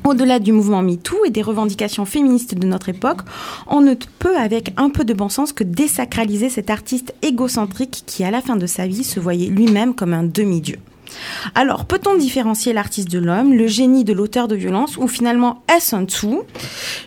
[0.07, 3.21] Au-delà du mouvement MeToo et des revendications féministes de notre époque,
[3.67, 8.23] on ne peut avec un peu de bon sens que désacraliser cet artiste égocentrique qui,
[8.23, 10.77] à la fin de sa vie, se voyait lui-même comme un demi-dieu.
[11.55, 15.95] Alors, peut-on différencier l'artiste de l'homme, le génie de l'auteur de violence, ou finalement est-ce
[15.95, 16.43] un tout?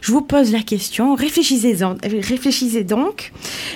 [0.02, 3.32] Je vous pose la question, réfléchissez, réfléchissez donc.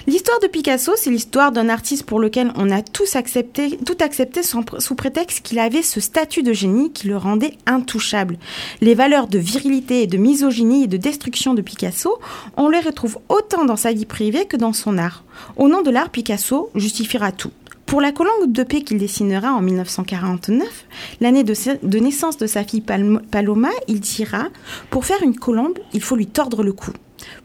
[0.07, 4.41] L'histoire de Picasso, c'est l'histoire d'un artiste pour lequel on a tous accepté, tout accepté
[4.43, 8.37] sous prétexte qu'il avait ce statut de génie qui le rendait intouchable.
[8.81, 12.19] Les valeurs de virilité et de misogynie et de destruction de Picasso,
[12.57, 15.23] on les retrouve autant dans sa vie privée que dans son art.
[15.57, 17.51] Au nom de l'art, Picasso justifiera tout.
[17.91, 20.85] Pour la colombe de paix qu'il dessinera en 1949,
[21.19, 24.45] l'année de, naissance de sa fille Paloma, il dira
[24.89, 26.91] Pour faire une colombe, il faut lui tordre le cou.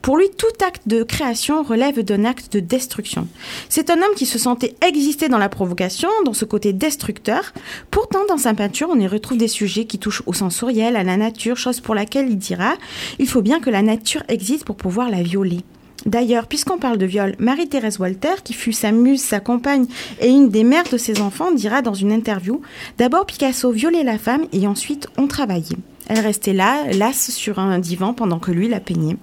[0.03, 3.27] Pour lui, tout acte de création relève d'un acte de destruction.
[3.69, 7.53] C'est un homme qui se sentait exister dans la provocation, dans ce côté destructeur.
[7.91, 11.17] Pourtant, dans sa peinture, on y retrouve des sujets qui touchent au sensoriel, à la
[11.17, 12.75] nature, chose pour laquelle il dira
[13.19, 15.65] Il faut bien que la nature existe pour pouvoir la violer.
[16.07, 19.87] D'ailleurs, puisqu'on parle de viol, Marie-Thérèse Walter, qui fut sa muse, sa compagne
[20.21, 22.63] et une des mères de ses enfants, dira dans une interview
[22.97, 25.77] D'abord, Picasso violait la femme et ensuite on travaillait.
[26.09, 29.17] Elle restait là, lasse sur un divan pendant que lui la peignait.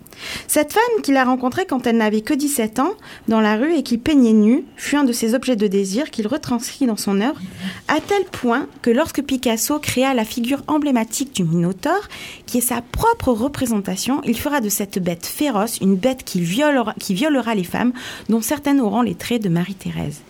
[0.48, 2.94] Cette femme qu'il a rencontrée quand elle n'avait que 17 ans
[3.28, 6.28] dans la rue et qui peignait nue fut un de ses objets de désir qu'il
[6.28, 7.40] retranscrit dans son œuvre,
[7.88, 12.10] à tel point que lorsque Picasso créa la figure emblématique du Minotaure,
[12.46, 16.94] qui est sa propre représentation, il fera de cette bête féroce une bête qui violera,
[17.00, 17.94] qui violera les femmes,
[18.28, 20.22] dont certaines auront les traits de Marie-Thérèse.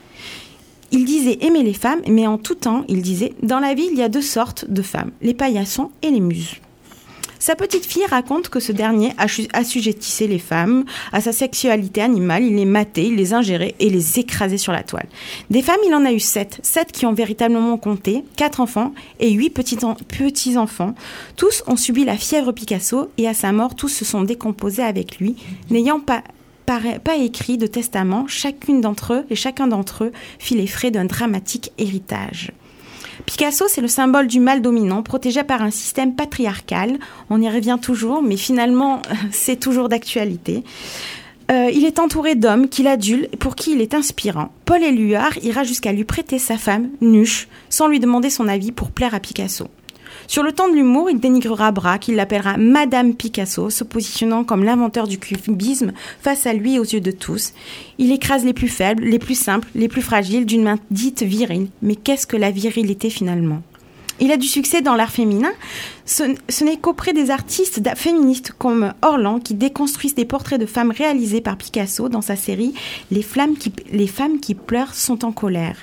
[0.96, 3.98] Il disait aimer les femmes, mais en tout temps, il disait Dans la vie, il
[3.98, 6.58] y a deux sortes de femmes, les paillassons et les muses.
[7.40, 9.12] Sa petite fille raconte que ce dernier
[9.54, 14.20] assujettissait les femmes à sa sexualité animale, il les matait, il les ingérait et les
[14.20, 15.08] écrasait sur la toile.
[15.50, 19.32] Des femmes, il en a eu sept, sept qui ont véritablement compté, quatre enfants et
[19.32, 20.94] huit petits-enfants.
[21.36, 25.18] Tous ont subi la fièvre Picasso et à sa mort, tous se sont décomposés avec
[25.18, 25.36] lui,
[25.72, 26.24] n'ayant pas
[26.66, 31.06] pas écrit de testament, chacune d'entre eux et chacun d'entre eux fit les frais d'un
[31.06, 32.52] dramatique héritage.
[33.26, 36.98] Picasso, c'est le symbole du mal dominant, protégé par un système patriarcal.
[37.30, 40.64] On y revient toujours, mais finalement, c'est toujours d'actualité.
[41.52, 44.50] Euh, il est entouré d'hommes qu'il adule, pour qui il est inspirant.
[44.66, 48.92] Paul Éluard ira jusqu'à lui prêter sa femme, Nuche, sans lui demander son avis pour
[48.92, 49.68] plaire à Picasso.
[50.28, 54.64] Sur le temps de l'humour, il dénigrera Braque, il l'appellera Madame Picasso, se positionnant comme
[54.64, 57.54] l'inventeur du cubisme face à lui aux yeux de tous.
[57.98, 61.68] Il écrase les plus faibles, les plus simples, les plus fragiles d'une main dite virile.
[61.82, 63.62] Mais qu'est-ce que la virilité finalement?
[64.24, 65.52] Il a du succès dans l'art féminin.
[66.06, 66.24] Ce,
[66.64, 71.58] n'est qu'auprès des artistes féministes comme Orlan qui déconstruisent des portraits de femmes réalisés par
[71.58, 72.74] Picasso dans sa série
[73.12, 73.26] les,
[73.92, 75.76] les femmes qui pleurent sont en colère.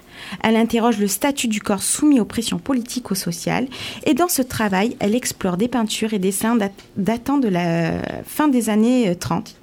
[0.42, 3.68] Elle interroge le statut du corps soumis aux pressions politico-sociales
[4.06, 6.56] et dans ce travail, elle explore des peintures et dessins
[6.96, 7.92] datant de la
[8.24, 9.54] fin des années 30.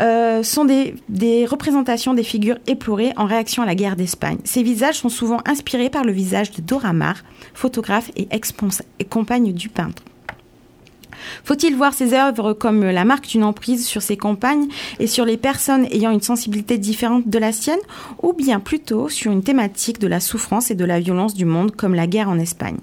[0.00, 4.38] Euh, sont des, représentations des figures éplorées en réaction à la guerre d'Espagne.
[4.44, 9.68] Ces visages sont souvent inspirés par le visage de Dora Maar, photographe et ex-compagne du
[9.68, 10.02] peintre.
[11.44, 14.68] Faut-il voir ces œuvres comme la marque d'une emprise sur ses compagnes
[14.98, 17.78] et sur les personnes ayant une sensibilité différente de la sienne,
[18.22, 21.74] ou bien plutôt sur une thématique de la souffrance et de la violence du monde
[21.74, 22.78] comme la guerre en Espagne?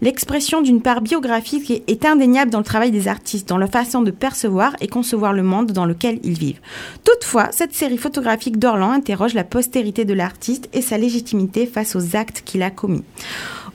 [0.00, 4.10] L'expression d'une part biographique est indéniable dans le travail des artistes, dans leur façon de
[4.10, 6.60] percevoir et concevoir le monde dans lequel ils vivent.
[7.04, 12.16] Toutefois, cette série photographique d'Orlan interroge la postérité de l'artiste et sa légitimité face aux
[12.16, 13.04] actes qu'il a commis.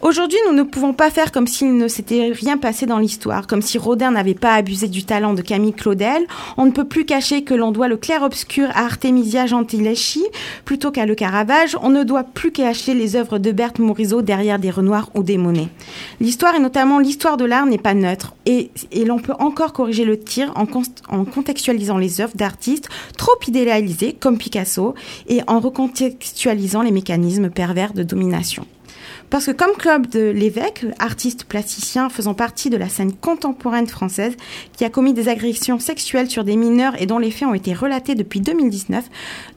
[0.03, 3.61] Aujourd'hui, nous ne pouvons pas faire comme s'il ne s'était rien passé dans l'histoire, comme
[3.61, 6.27] si Rodin n'avait pas abusé du talent de Camille Claudel.
[6.57, 10.21] On ne peut plus cacher que l'on doit le clair-obscur à Artemisia Gentileschi
[10.65, 11.77] plutôt qu'à Le Caravage.
[11.81, 15.37] On ne doit plus cacher les œuvres de Berthe Morisot derrière des Renoirs ou des
[15.37, 15.69] Monet.
[16.19, 18.35] L'histoire, et notamment l'histoire de l'art, n'est pas neutre.
[18.45, 18.71] Et,
[19.05, 20.65] l'on peut encore corriger le tir en,
[21.07, 24.95] en contextualisant les œuvres d'artistes trop idéalisés, comme Picasso,
[25.29, 28.65] et en recontextualisant les mécanismes pervers de domination.
[29.33, 34.35] Parce que comme Claude de Lévesque, artiste plasticien faisant partie de la scène contemporaine française,
[34.77, 37.73] qui a commis des agressions sexuelles sur des mineurs et dont les faits ont été
[37.73, 39.03] relatés depuis 2019,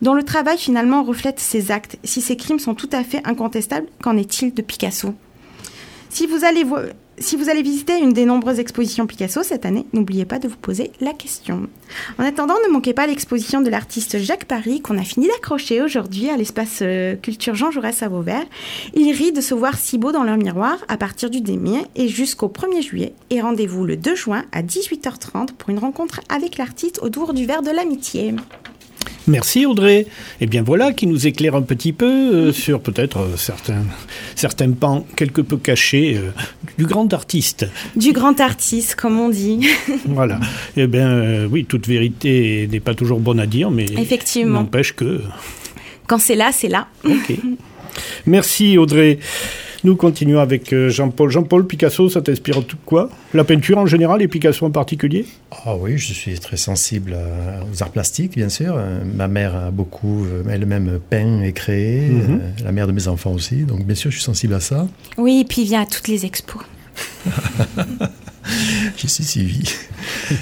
[0.01, 3.85] dont le travail finalement reflète ces actes, si ces crimes sont tout à fait incontestables,
[4.01, 5.13] qu'en est-il de Picasso?
[6.09, 6.77] Si vous, allez vo-
[7.19, 10.57] si vous allez visiter une des nombreuses expositions Picasso cette année, n'oubliez pas de vous
[10.57, 11.67] poser la question.
[12.19, 16.29] En attendant, ne manquez pas l'exposition de l'artiste Jacques Paris qu'on a fini d'accrocher aujourd'hui
[16.29, 18.45] à l'espace euh, culture Jean Jaurès à Vauvert.
[18.93, 22.07] Il rit de se voir si beau dans leur miroir à partir du demi et
[22.07, 23.13] jusqu'au 1er juillet.
[23.29, 27.63] Et rendez-vous le 2 juin à 18h30 pour une rencontre avec l'artiste autour du verre
[27.63, 28.35] de l'amitié.
[29.27, 30.07] Merci Audrey.
[30.39, 33.83] Et bien voilà qui nous éclaire un petit peu euh, sur peut-être euh, certains,
[34.35, 36.31] certains pans quelque peu cachés euh,
[36.77, 37.67] du grand artiste.
[37.95, 39.67] Du grand artiste, comme on dit.
[40.05, 40.39] Voilà.
[40.75, 44.61] Eh bien oui, toute vérité n'est pas toujours bonne à dire, mais Effectivement.
[44.61, 45.21] n'empêche que.
[46.07, 46.87] Quand c'est là, c'est là.
[47.03, 47.33] Ok.
[48.25, 49.19] Merci Audrey.
[49.87, 51.31] Nous continuons avec euh, Jean-Paul.
[51.31, 53.09] Jean-Paul, Picasso, ça t'inspire tout quoi?
[53.33, 55.25] La peinture en général et Picasso en particulier?
[55.65, 58.75] Ah oui, je suis très sensible à- aux arts plastiques, bien sûr.
[58.77, 62.41] Euh, Ma mère a beaucoup euh, elle-même peint et créé, Mhm.
[62.41, 63.63] euh, la mère de mes enfants aussi.
[63.63, 64.89] Donc bien sûr, je suis sensible à ça.
[65.17, 66.61] Oui, et puis il vient à toutes les expos.
[68.97, 69.63] Je suis suivi.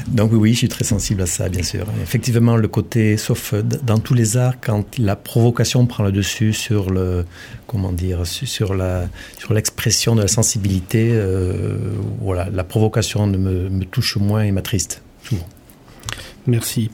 [0.07, 1.85] Donc oui, oui, je suis très sensible à ça, bien sûr.
[2.03, 3.53] Effectivement, le côté, sauf
[3.83, 7.25] dans tous les arts, quand la provocation prend le dessus sur le,
[7.67, 9.07] comment dire, su- sur la,
[9.39, 11.77] sur l'expression de la sensibilité, euh,
[12.21, 15.47] voilà, la provocation me, me touche moins et m'attriste souvent.
[16.47, 16.91] Merci.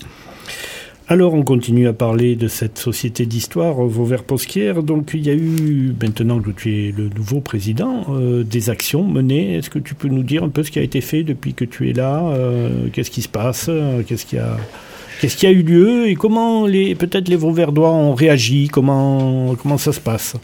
[1.11, 4.81] Alors, on continue à parler de cette société d'histoire, Vauvert-Posquière.
[4.81, 9.03] Donc, il y a eu, maintenant que tu es le nouveau président, euh, des actions
[9.03, 9.57] menées.
[9.57, 11.65] Est-ce que tu peux nous dire un peu ce qui a été fait depuis que
[11.65, 15.51] tu es là euh, Qu'est-ce qui se passe euh, Qu'est-ce qui a...
[15.51, 20.37] Eu lieu et comment les peut-être les Vauverdois ont réagi comment ça se passe?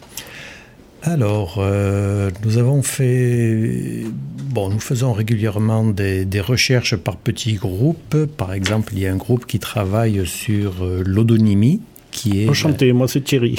[1.02, 4.04] Alors, euh, nous avons fait.
[4.50, 8.26] Bon, nous faisons régulièrement des, des recherches par petits groupes.
[8.36, 11.80] Par exemple, il y a un groupe qui travaille sur euh, l'odonymie,
[12.10, 13.56] qui est Enchanté, moi c'est Thierry.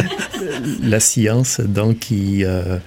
[0.82, 2.78] la science donc, qui euh,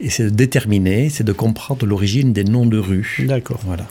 [0.00, 3.24] essaie de déterminer, c'est de comprendre l'origine des noms de rues.
[3.26, 3.60] D'accord.
[3.64, 3.86] Voilà.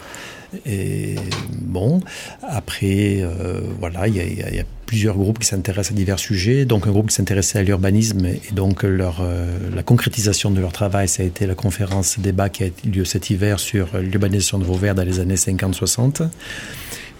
[0.66, 1.16] Et
[1.52, 2.00] bon,
[2.42, 6.66] après, euh, voilà, il y, a- plusieurs groupes qui s'intéressent à divers sujets.
[6.66, 10.72] Donc, un groupe qui s'intéressait à l'urbanisme et donc leur, euh, la concrétisation de leur
[10.72, 14.58] travail, ça a été la conférence débat qui a eu lieu cet hiver sur l'urbanisation
[14.58, 16.22] de Vauvert dans les années 50-60.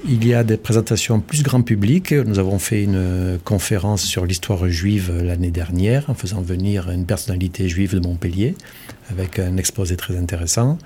[0.06, 2.12] Il y a des présentations plus grand public.
[2.12, 7.70] Nous avons fait une conférence sur l'histoire juive l'année dernière en faisant venir une personnalité
[7.70, 8.54] juive de Montpellier
[9.10, 10.78] avec un exposé très intéressant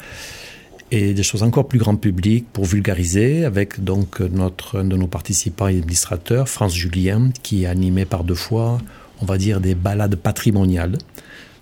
[0.90, 5.06] et des choses encore plus grand public pour vulgariser avec donc notre un de nos
[5.06, 8.78] participants et administrateurs, France Julien, qui a animé par deux fois,
[9.20, 10.98] on va dire, des balades patrimoniales.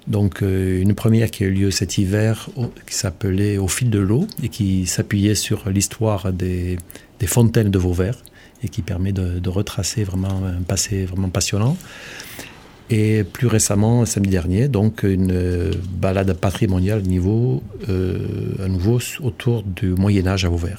[0.07, 2.49] Donc euh, une première qui a eu lieu cet hiver,
[2.87, 6.79] qui s'appelait Au fil de l'eau et qui s'appuyait sur l'histoire des,
[7.27, 8.23] fontaines de Vauvert
[8.63, 11.77] et qui permet de retracer vraiment un passé vraiment passionnant.
[12.89, 18.19] Et plus récemment, samedi dernier, donc une euh, balade patrimoniale niveau, euh,
[18.65, 20.79] à nouveau autour du Moyen Âge à Vauvert.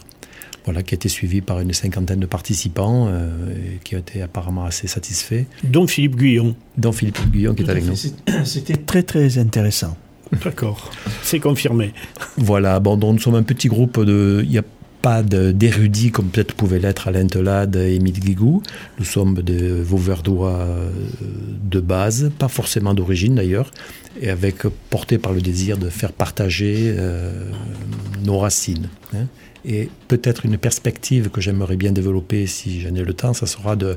[0.63, 4.21] Voilà, qui a été suivi par une cinquantaine de participants euh, et qui ont été
[4.21, 5.45] apparemment assez satisfaits.
[5.63, 6.55] Dont Philippe Guyon.
[6.77, 8.13] Dont Philippe Guyon qui est Tout avec fait.
[8.37, 8.45] nous.
[8.45, 9.97] C'était très très intéressant.
[10.43, 10.91] D'accord.
[11.23, 11.93] C'est confirmé.
[12.37, 14.45] Voilà, bon, donc nous sommes un petit groupe de.
[14.47, 14.63] Il a
[15.07, 18.61] pas d'érudits comme peut-être pouvait l'être Alain Telade et Émile Guigou.
[18.99, 20.89] Nous sommes des Vauverdois euh,
[21.63, 23.71] de base, pas forcément d'origine d'ailleurs,
[24.19, 27.49] et avec porté par le désir de faire partager euh,
[28.25, 28.89] nos racines.
[29.13, 29.27] hein.
[29.63, 33.77] Et peut-être une perspective que j'aimerais bien développer si j'en ai le temps, ça sera
[33.77, 33.95] de,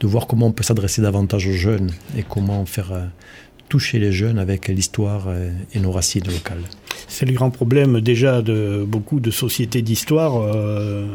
[0.00, 3.06] de voir comment on peut s'adresser davantage aux jeunes et comment faire euh,
[3.70, 6.64] toucher les jeunes avec l'histoire euh, et nos racines locales.
[7.08, 11.06] C'est le grand problème déjà de beaucoup de sociétés d'histoire euh,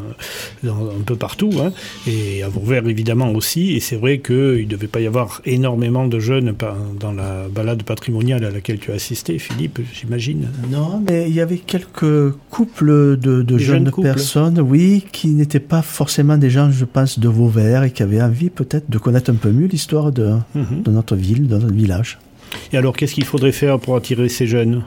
[0.63, 1.71] dans- un peu partout, hein,
[2.07, 3.73] et à Vauvert évidemment aussi.
[3.75, 6.53] Et c'est vrai qu'il ne devait pas y avoir énormément de jeunes
[6.99, 10.47] dans la balade patrimoniale à laquelle tu as assisté, Philippe, j'imagine.
[10.71, 14.07] Non, mais il y avait quelques couples de, jeunes, jeunes couples.
[14.07, 18.21] personnes, oui, qui n'étaient pas forcément des gens, je pense, de Vauvert et qui avaient
[18.21, 20.83] envie peut-être de connaître un peu mieux l'histoire de, Mhm.
[20.83, 22.17] de notre ville, de notre village.
[22.71, 24.83] Et alors, qu'est-ce qu'il faudrait faire pour attirer ces jeunes?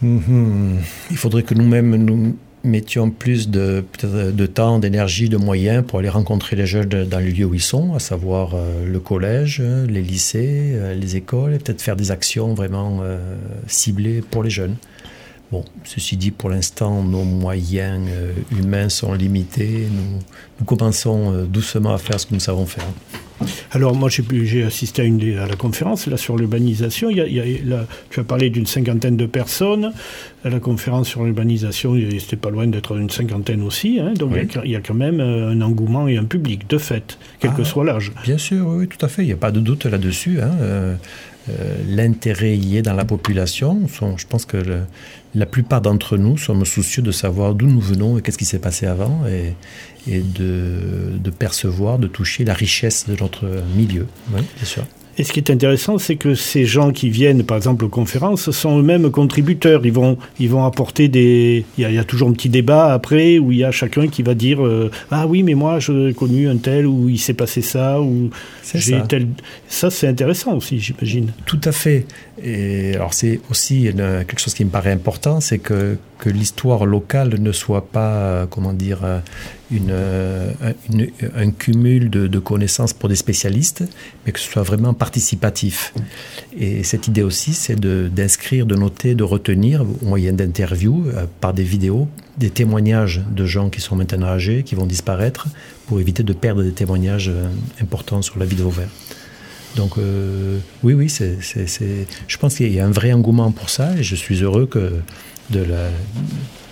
[0.00, 0.78] Mhm.
[1.10, 3.84] Il faudrait que nous-mêmes nous mettions plus de,
[4.46, 7.94] temps, d'énergie, de moyens pour aller rencontrer les jeunes dans les lieux où ils sont,
[7.94, 12.54] à savoir euh, le collège, les lycées, euh, les écoles, et peut-être faire des actions
[12.54, 13.18] vraiment euh,
[13.66, 14.76] ciblées pour les jeunes.
[15.52, 19.86] Bon, ceci dit, pour l'instant, nos moyens euh, humains sont limités.
[19.92, 20.18] Nous,
[20.58, 22.86] nous commençons euh, doucement à faire ce que nous savons faire.
[23.72, 27.10] Alors moi j'ai assisté à, une, des- à la conférence là sur l'urbanisation.
[27.10, 29.92] Il y a- il y a- là, tu as parlé d'une cinquantaine de personnes.
[30.44, 33.98] À la conférence sur l'urbanisation, c'était pas loin d'être une cinquantaine aussi.
[34.00, 34.14] hein.
[34.14, 36.24] donc il y a quand- il y, a quand même euh, un engouement et un
[36.24, 37.64] public, de fait, quel que Ah.
[37.64, 38.12] soit l'âge.
[38.22, 39.22] Bien sûr, oui, oui, tout à fait.
[39.22, 40.40] Il n'y a pas de doute là-dessus.
[40.40, 40.50] hein.
[40.60, 40.94] Euh,
[41.48, 43.80] euh, L'intérêt y est dans la population.
[44.16, 44.58] Je pense que
[45.34, 48.58] la plupart d'entre nous sommes soucieux de savoir d'où nous venons et qu'est-ce qui s'est
[48.58, 49.54] passé avant et,
[50.06, 54.06] de percevoir, de toucher la richesse de notre milieu.
[54.34, 54.84] Oui, bien sûr.
[55.18, 58.50] Et ce qui est intéressant, c'est que ces gens qui viennent, par exemple, aux conférences,
[58.50, 59.84] sont eux-mêmes contributeurs.
[59.84, 61.64] Ils vont, ils vont apporter des.
[61.76, 63.70] Il y, a, il y a toujours un petit débat après où il y a
[63.70, 67.18] chacun qui va dire euh, Ah oui, mais moi, j'ai connu un tel ou il
[67.18, 68.30] s'est passé ça ou
[68.74, 69.00] j'ai ça.
[69.06, 69.28] tel.
[69.68, 71.32] Ça, c'est intéressant aussi, j'imagine.
[71.44, 72.06] Tout à fait.
[72.42, 76.86] Et alors c'est aussi une- quelque chose qui me paraît important, c'est que, que l'histoire
[76.86, 79.20] locale ne soit pas, euh, comment dire, euh,
[79.88, 80.52] euh,
[81.34, 83.84] un cumul de, connaissances pour des spécialistes,
[84.24, 85.94] mais que ce soit vraiment participatif.
[86.58, 91.54] Et cette idée aussi, c'est d'inscrire, de, noter, de retenir, au moyen d'interviews, euh, par
[91.54, 92.08] des vidéos,
[92.38, 95.48] des témoignages de gens qui sont maintenant âgés, qui vont disparaître,
[95.86, 97.48] pour éviter de perdre des témoignages euh,
[97.80, 98.88] importants sur la vie de Vauvert.
[99.76, 99.96] Donc
[100.82, 104.42] oui, oui, je pense qu'il y a un vrai engouement pour ça et je suis
[104.42, 105.00] heureux que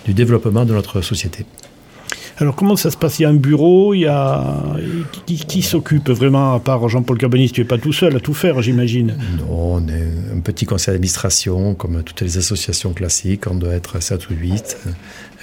[0.05, 1.47] du développement de notre société.
[2.37, 3.19] Alors, comment ça se passe?
[3.19, 4.43] Il y a un bureau, il y a.
[5.25, 8.33] Qui, qui s'occupe vraiment, à part Jean-Paul Cabanis Tu n'es pas tout seul à tout
[8.33, 9.15] faire, j'imagine?
[9.37, 14.01] Non, on est un petit conseil d'administration, comme toutes les associations classiques, on doit être
[14.01, 14.89] 7 ou 8, euh,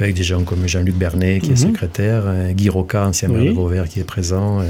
[0.01, 1.73] avec des gens comme Jean-Luc Bernet qui est Mhm.
[1.73, 3.49] secrétaire, euh, Guy Roca, ancien maire Oui.
[3.49, 4.65] de Vauvert qui est présent, euh,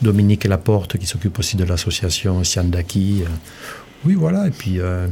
[0.00, 3.24] Dominique Laporte qui s'occupe aussi de l'association Siandaki.
[4.06, 4.80] Oui, voilà, et puis...
[4.80, 5.06] euh,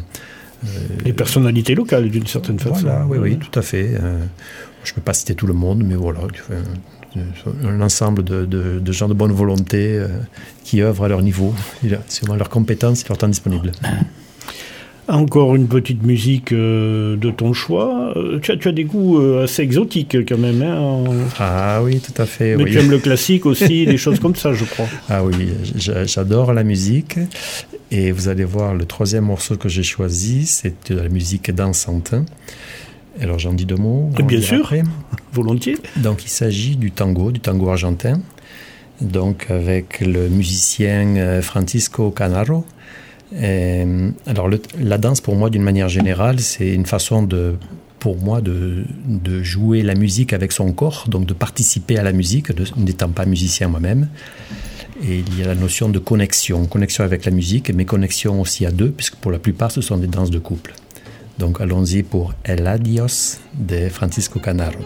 [1.05, 2.83] Les personnalités locales, d'une certaine façon.
[2.83, 3.91] Voilà, oui, oui, tout à fait.
[4.83, 6.21] Euh, je ne peux pas citer tout le monde, mais voilà,
[7.15, 10.09] un, un ensemble de, de- de gens de bonne volonté euh,
[10.65, 11.55] qui œuvrent à leur niveau,
[12.09, 13.73] selon leurs compétences et leur temps disponible.
[15.09, 18.13] Encore une petite musique euh, de ton choix.
[18.17, 20.63] Euh, tu, as, tu as des goûts euh, assez exotiques quand même.
[20.63, 21.05] Hein, en-
[21.41, 22.57] Ah oui, tout à fait.
[22.57, 22.71] Mais oui.
[22.71, 24.87] tu aimes le classique aussi, des choses comme ça, je crois.
[25.11, 25.35] Ah oui,
[25.75, 27.19] j'a- j'adore la musique.
[27.91, 32.15] Et vous allez voir, le troisième morceau que j'ai choisi, c'est de la musique dansante.
[33.21, 34.11] Alors j'en dis deux mots.
[34.27, 34.61] Bien sûr.
[34.65, 34.83] après.
[35.33, 35.77] Volontiers.
[35.97, 38.21] Donc il s'agit du tango, du tango argentin.
[39.01, 42.65] Donc avec le musicien euh, Francisco Canaro.
[43.41, 43.85] Et,
[44.27, 47.55] alors le- la danse pour moi d'une manière générale, c'est une façon de
[47.99, 52.13] pour moi de, de jouer la musique avec son corps, donc de participer à la
[52.13, 54.09] musique, n'étant pas musicien moi-même.
[55.05, 58.67] Et il y a la notion de connexion, connexion avec la musique, mais connexion aussi
[58.67, 60.75] à deux, puisque pour la plupart ce sont des danses de couple.
[61.43, 64.79] Donc allons-y pour El Adios de Francisco Canaro.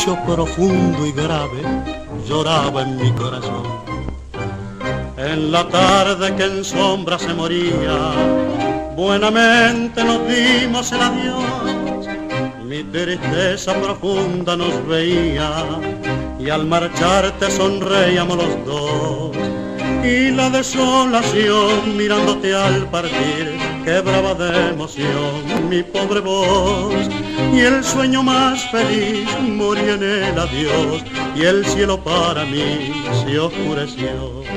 [0.00, 1.62] Silencio profundo y grave
[2.26, 3.64] lloraba en mi corazón.
[5.18, 7.98] En la tarde que en sombra se moría,
[8.96, 11.44] buenamente nos dimos el adiós.
[12.64, 15.50] Mi tristeza profunda nos veía
[16.38, 19.36] y al marcharte sonreíamos los dos.
[20.02, 26.94] Y la desolación mirándote al partir quebraba de emoción mi pobre voz.
[27.52, 31.02] Y el sueño más feliz murió en el adiós
[31.34, 32.92] y el cielo para mí
[33.24, 34.49] se oscureció.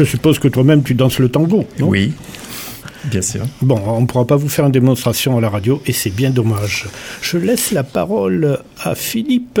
[0.00, 1.66] Je suppose que toi-même tu danses le tango.
[1.78, 1.86] non?
[1.86, 2.14] Oui,
[3.04, 3.42] bien sûr.
[3.60, 6.30] Bon, on ne pourra pas vous faire une démonstration à la radio et c'est bien
[6.30, 6.86] dommage.
[7.20, 9.60] Je laisse la parole à Philippe.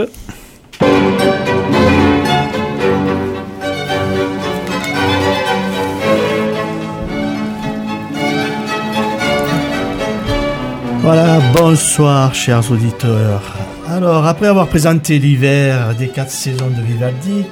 [11.02, 13.42] Voilà, bonsoir chers auditeurs.
[13.86, 17.44] Alors, après avoir présenté l'hiver des quatre saisons de Vivaldi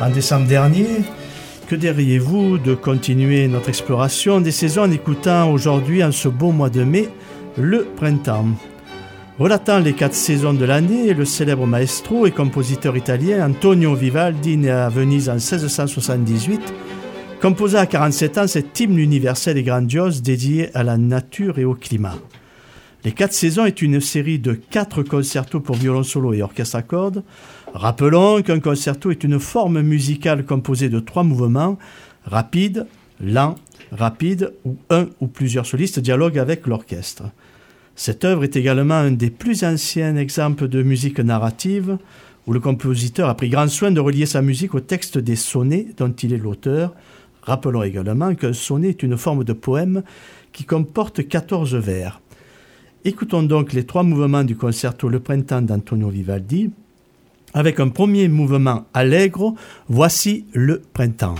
[0.00, 0.86] en décembre dernier,
[1.68, 6.70] que diriez-vous de continuer notre exploration des saisons en écoutant aujourd'hui, en ce beau mois
[6.70, 7.10] de mai,
[7.58, 8.46] le printemps?
[9.38, 14.70] Relatant les quatre saisons de l'année, le célèbre maestro et compositeur italien Antonio Vivaldi, né
[14.70, 16.72] à Venise en 1678,
[17.42, 21.74] composa à 47 ans cet hymne universel et grandiose dédié à la nature et au
[21.74, 22.16] climat.
[23.04, 26.82] Les quatre saisons est une série de quatre concertos pour violon solo et orchestre à
[26.82, 27.22] cordes.
[27.74, 31.78] Rappelons qu'un concerto est une forme musicale composée de trois mouvements,
[32.24, 32.86] rapide,
[33.20, 33.56] lent,
[33.92, 37.24] rapide, où un ou plusieurs solistes dialoguent avec l'orchestre.
[37.94, 41.98] Cette œuvre est également un des plus anciens exemples de musique narrative,
[42.46, 45.88] où le compositeur a pris grand soin de relier sa musique au texte des sonnets
[45.96, 46.94] dont il est l'auteur.
[47.42, 50.02] Rappelons également qu'un sonnet est une forme de poème
[50.52, 52.20] qui comporte 14 vers.
[53.04, 56.70] Écoutons donc les trois mouvements du concerto Le Printemps d'Antonio Vivaldi.
[57.54, 59.56] Avec un premier mouvement allegro,
[59.88, 61.34] voici le printemps.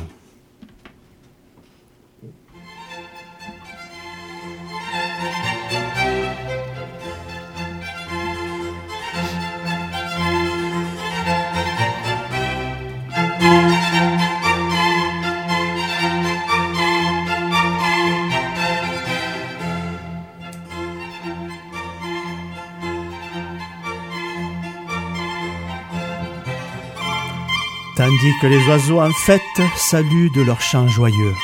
[27.99, 31.35] Tandis que les oiseaux en fête saluent de leur chant joyeux.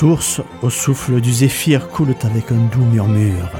[0.00, 3.50] Sources, au souffle du zéphyr, coulent avec un doux murmure.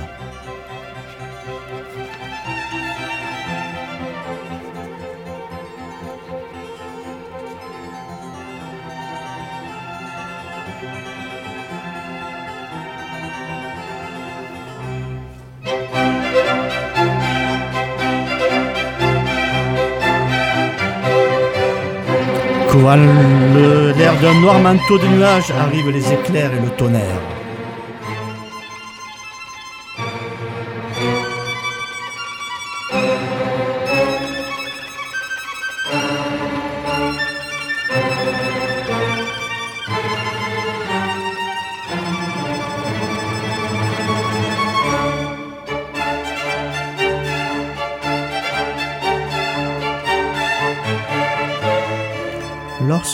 [24.51, 27.39] Noir manteau de nuages arrivent les éclairs et le tonnerre.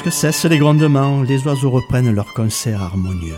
[0.07, 3.35] Lorsque cessent les grondements, les oiseaux reprennent leur concert harmonieux.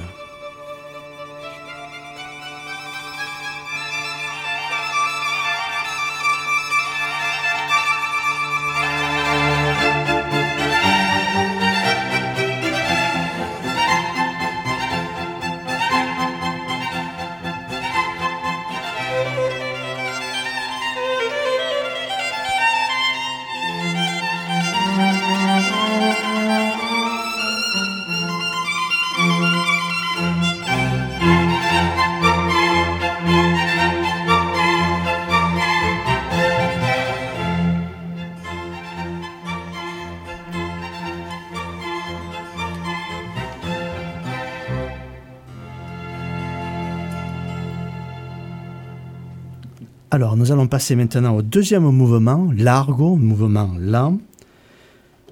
[50.19, 54.19] Alors, nous allons passer maintenant au deuxième mouvement, largo, mouvement lent.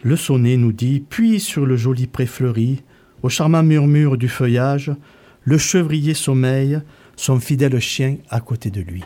[0.05, 2.85] Le sonnet nous dit Puis sur le joli pré fleuri,
[3.25, 4.93] au charmant murmure du feuillage,
[5.43, 6.79] le chevrier sommeille,
[7.17, 9.03] son fidèle chien à côté de lui.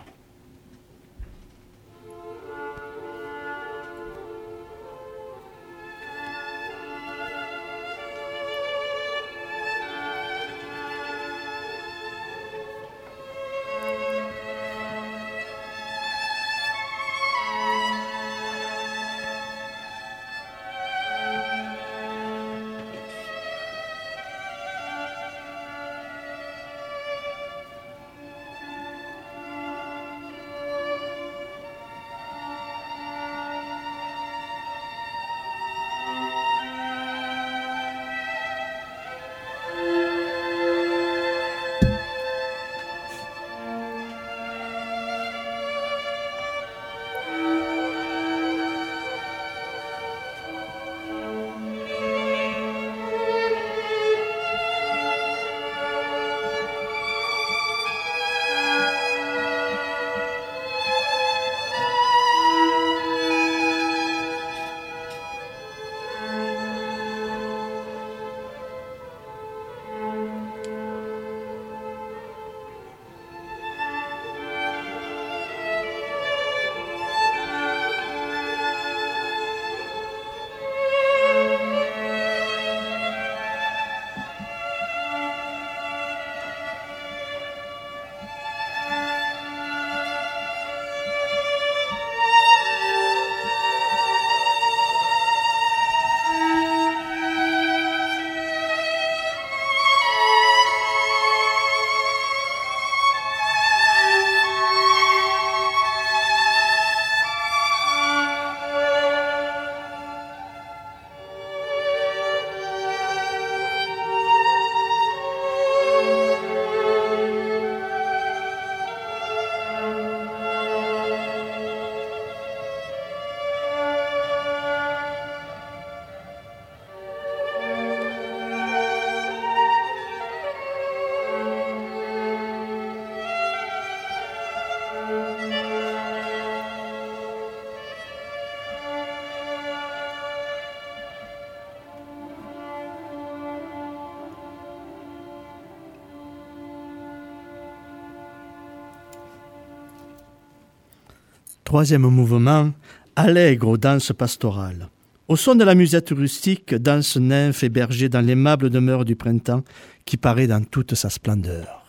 [151.71, 152.73] Troisième mouvement,
[153.15, 154.89] allègre aux danses pastorales.
[155.29, 159.63] Au son de la musette rustique, danse nymphe et dans l'aimable demeure du printemps
[160.05, 161.80] qui paraît dans toute sa splendeur.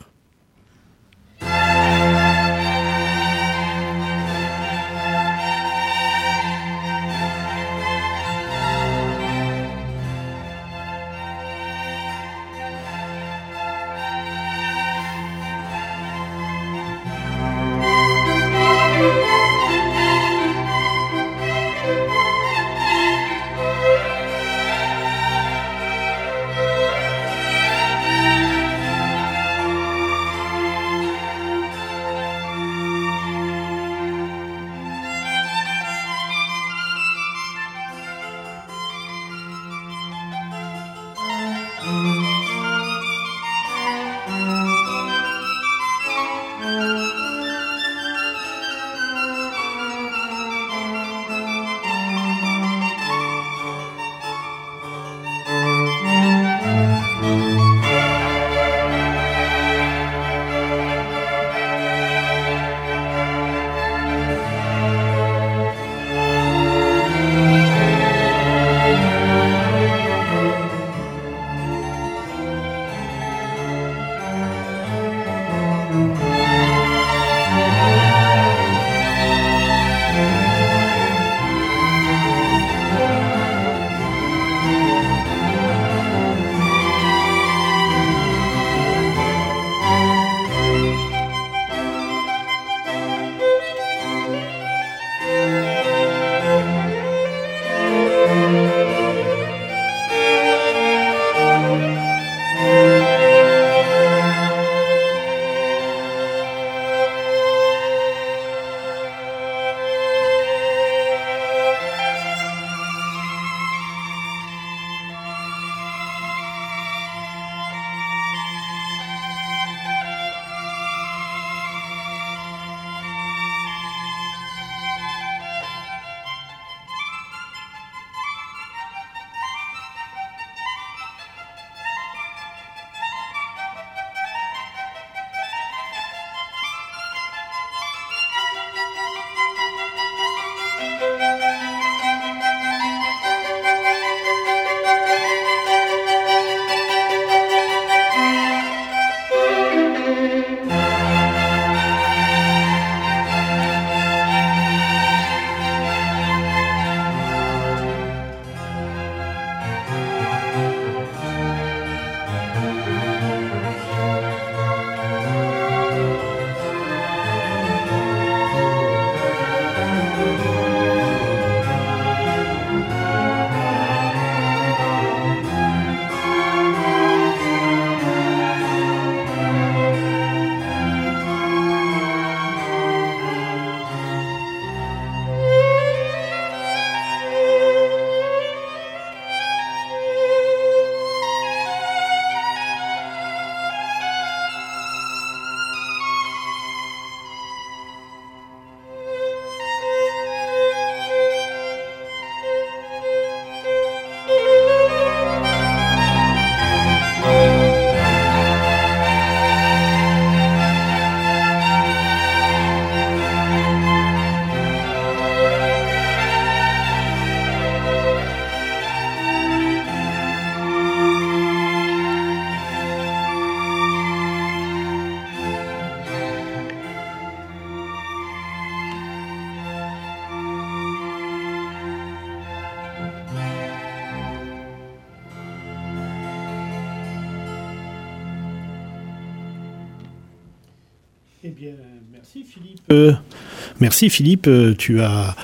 [243.91, 245.35] Merci Philippe, euh, tu as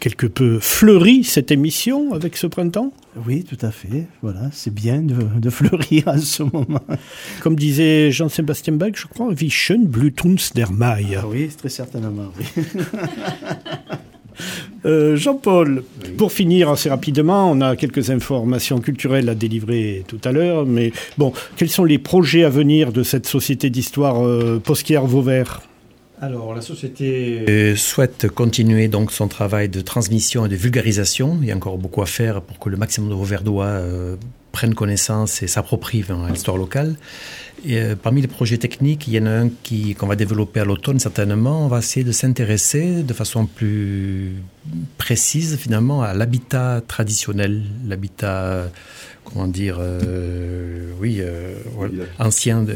[0.00, 2.92] quelque peu fleuri cette émission avec ce printemps?
[3.24, 4.08] Oui, tout à fait.
[4.20, 6.82] Voilà, c'est bien de, de, fleurir en ce moment.
[7.40, 10.20] Comme disait Jean-Sébastien Bach, je crois, Wie schön blüht
[10.56, 11.04] der Mai.
[11.16, 12.64] Ah oui, très certainement, oui.
[14.84, 16.10] Euh, Jean-Paul, oui.
[16.18, 20.92] pour finir assez rapidement, on a quelques informations culturelles à délivrer tout à l'heure, mais
[21.16, 25.62] bon, quels sont les projets à venir de cette société d'histoire euh, Posquière-Vauvert?
[26.24, 31.38] Alors, la société souhaite continuer donc son travail de transmission et de vulgarisation.
[31.42, 34.16] Il y a encore beaucoup à faire pour que le maximum de Vauverdois euh,
[34.52, 36.96] prennent connaissance et s'approprient l'histoire locale.
[37.68, 40.64] Euh, parmi les projets techniques, il y en a un qui, qu'on va développer à
[40.64, 41.64] l'automne certainement.
[41.64, 44.34] On va essayer de s'intéresser de façon plus
[44.98, 48.70] précise finalement à l'habitat traditionnel, l'habitat,
[49.24, 51.54] comment dire, euh, oui, euh,
[52.18, 52.74] ancien de,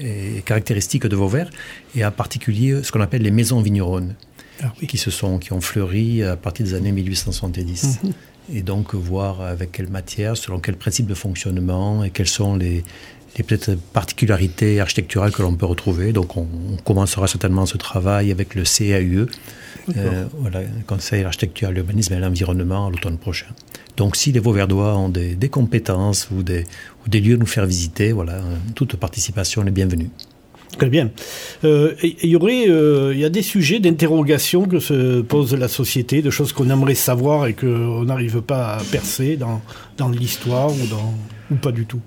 [0.00, 1.50] et caractéristique de Vauvert,
[1.94, 4.14] et en particulier ce qu'on appelle les maisons vigneronnes,
[4.62, 4.86] ah, oui.
[4.86, 8.00] qui, se sont, qui ont fleuri à partir des années 1870.
[8.02, 8.12] Mm -hmm
[8.52, 12.84] et donc voir avec quelle matière, selon quel principe de fonctionnement et quelles sont les,
[13.38, 16.12] les peut-être particularités architecturales que l'on peut retrouver.
[16.12, 19.26] Donc on, on, commencera certainement ce travail avec le CAUE,
[19.96, 23.46] euh, voilà, Conseil d'architecture, l'urbanisme et l'environnement l'automne prochain.
[23.96, 26.64] Donc si les Vauverdois ont des, des compétences ou des,
[27.04, 28.40] ou des lieux à nous faire visiter, voilà,
[28.74, 30.10] toute participation est bienvenue.
[30.76, 31.10] Très bien.
[31.64, 35.66] Euh, il y aurait, euh, il y a des sujets d'interrogation que se pose la
[35.66, 39.60] société, de choses qu'on aimerait savoir et qu'on n'arrive pas à percer dans,
[39.96, 41.14] dans l'histoire ou, dans,
[41.50, 42.00] ou pas du tout.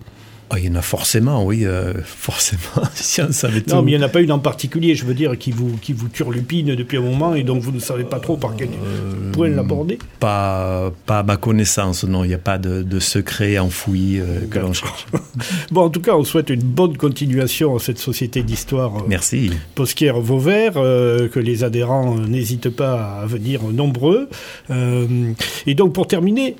[0.54, 2.62] Oh, il y en a forcément, oui, euh, forcément.
[2.94, 5.14] si on savait non, mais il n'y en a pas une en particulier, je veux
[5.14, 8.20] dire, qui vous, qui vous turlupine depuis un moment et donc vous ne savez pas
[8.20, 12.40] trop par quel euh, point l'aborder pas, pas à ma connaissance, non, il n'y a
[12.40, 15.06] pas de, de secret enfoui euh, que l'on cherche.
[15.72, 19.08] bon, en tout cas, on souhaite une bonne continuation à cette société d'histoire.
[19.08, 19.52] Merci.
[19.76, 24.28] Posquière Vauvert, euh, que les adhérents n'hésitent pas à venir nombreux.
[25.66, 26.58] et donc, pour terminer,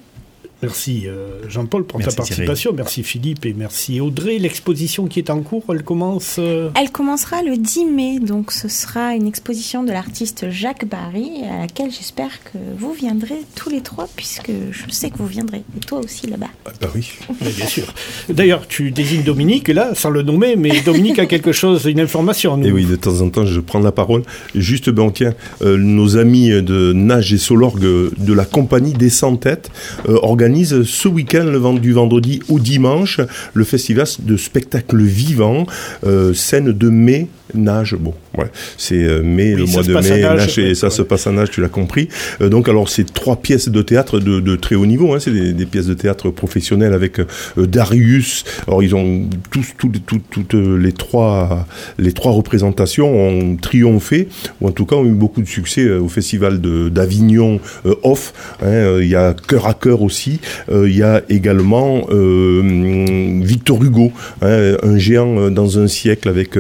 [0.62, 2.72] Merci euh, Jean-Paul pour merci ta participation.
[2.72, 2.84] Thierry.
[2.84, 4.38] Merci Philippe et merci Audrey.
[4.38, 6.70] L'exposition qui est en cours, elle commence euh...
[6.80, 11.62] Elle commencera le 10 mai, donc ce sera une exposition de l'artiste Jacques Barry à
[11.62, 15.64] laquelle j'espère que vous viendrez tous les trois puisque je sais que vous viendrez.
[15.76, 16.50] Et toi aussi là-bas.
[16.66, 17.10] Ah, bah oui.
[17.42, 17.92] Mais bien sûr.
[18.30, 22.58] D'ailleurs, tu désignes Dominique là, sans le nommer, mais Dominique a quelque chose, une information.
[22.58, 22.68] Nous.
[22.68, 24.22] Et oui, de temps en temps, je prends la parole.
[24.54, 25.34] Juste, ben, tiens,
[25.64, 29.72] euh, nos amis de Nage et Solorgue de la compagnie des 100 têtes
[30.08, 30.51] euh, organisent
[30.84, 33.22] ce week-end, le du vendredi au dimanche,
[33.54, 35.66] le festival de spectacle vivant,
[36.06, 38.46] euh, scène de mai nage bon ouais
[38.78, 40.76] c'est euh, mai oui, le mois de mai nage, et ouais.
[40.76, 42.08] ça se passe à nage tu l'as compris.
[42.42, 45.32] Euh, donc alors c'est trois pièces de théâtre de, de très haut niveau hein, c'est
[45.32, 47.26] des, des, pièces de théâtre professionnelles avec euh,
[47.58, 48.46] Darius.
[48.68, 51.68] Alors ils ont tous toutes tout, tout, tout, les trois
[51.98, 54.30] les trois représentations ont triomphé
[54.62, 57.60] ou en tout cas ont eu beaucoup de succès au festival d'Avignon
[58.04, 60.40] off hein, il y a cœur à cœur aussi.
[60.72, 64.12] Il y a également Victor Hugo
[64.42, 66.58] hein, un géant dans un siècle avec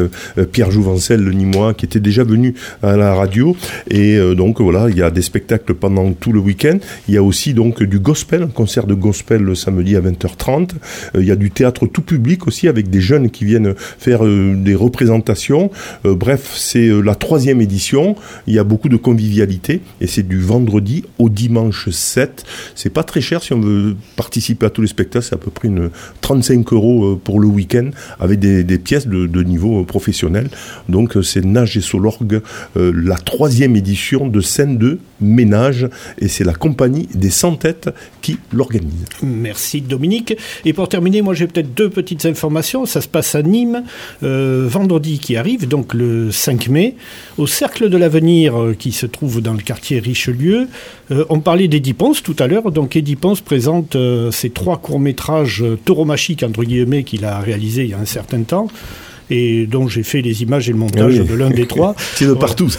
[0.51, 3.55] Pierre Jouvencel, le Nîmois, qui était déjà venu à la radio.
[3.89, 6.77] Et euh, donc voilà, il y a des spectacles pendant tout le week-end.
[7.07, 10.71] Il y a aussi donc du gospel, un concert de gospel le samedi à 20h30.
[11.15, 14.25] Euh, il y a du théâtre tout public aussi avec des jeunes qui viennent faire
[14.25, 15.71] euh, des représentations.
[16.03, 18.15] Bref, c'est la troisième édition.
[18.47, 22.43] Il y a beaucoup de convivialité et c'est du vendredi au dimanche 7.
[22.75, 25.25] C'est pas très cher si on veut participer à tous les spectacles.
[25.25, 25.89] C'est à peu près une
[26.21, 30.49] 35 euros pour le week-end avec des, des pièces de, de niveau professionnel.
[30.89, 32.41] Donc c'est Nage et Solorgue,
[32.77, 35.87] euh, la troisième édition de scène de ménage,
[36.19, 37.89] et c'est la compagnie des 100 têtes
[38.21, 39.05] qui l'organise.
[39.21, 40.35] Merci Dominique.
[40.65, 42.85] Et pour terminer, moi j'ai peut-être deux petites informations.
[42.85, 43.83] Ça se passe à Nîmes,
[44.23, 46.95] euh, vendredi qui arrive, donc le 5 mai,
[47.37, 50.67] au Cercle de l'Avenir euh, qui se trouve dans le quartier Richelieu.
[51.29, 53.97] On parlait d'Eddie Ponce tout à l'heure, donc Eddie Ponce présente
[54.31, 58.69] ses trois courts-métrages tauromachiques, entre guillemets, qu'il a réalisés il y a un certain temps
[59.31, 61.25] et dont j'ai fait les images et le montage oui.
[61.25, 61.95] de l'un des trois.
[62.15, 62.69] c'est de partout.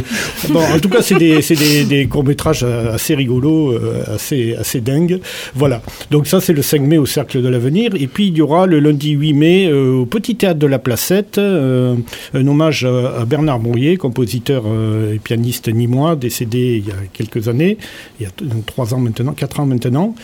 [0.50, 5.20] bon, en tout cas, c'est des, des, des courts-métrages assez rigolos, euh, assez, assez dingues.
[5.54, 5.82] Voilà.
[6.10, 7.92] Donc ça, c'est le 5 mai au Cercle de l'Avenir.
[7.98, 10.78] Et puis, il y aura le lundi 8 mai euh, au Petit Théâtre de la
[10.78, 11.96] Placette, euh,
[12.34, 16.96] un hommage à, à Bernard Mourier, compositeur euh, et pianiste nîmois, décédé il y a
[17.12, 17.78] quelques années,
[18.20, 18.30] il y a
[18.66, 20.14] trois ans maintenant, quatre ans maintenant.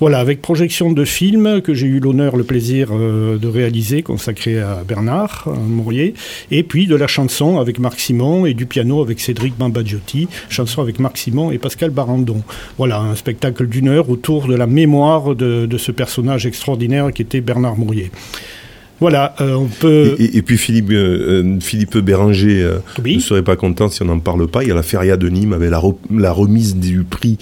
[0.00, 4.82] Voilà, avec projection de films que j'ai eu l'honneur, le plaisir de réaliser, consacré à
[4.86, 5.23] Bernard.
[5.46, 6.14] Mourier,
[6.50, 10.82] et puis de la chanson avec Marc Simon et du piano avec Cédric Bambagiotti, chanson
[10.82, 12.42] avec Marc Simon et Pascal Barandon.
[12.78, 17.22] Voilà, un spectacle d'une heure autour de la mémoire de, de ce personnage extraordinaire qui
[17.22, 18.10] était Bernard Mourier.
[19.00, 20.14] Voilà, euh, on peut.
[20.18, 23.16] Et, et- et puis Philippe, euh, euh, Philippe Béranger euh, Oui.
[23.16, 24.62] ne serait pas content si on n'en parle pas.
[24.62, 27.36] Il y a la Feria de Nîmes avec la, re- la remise du prix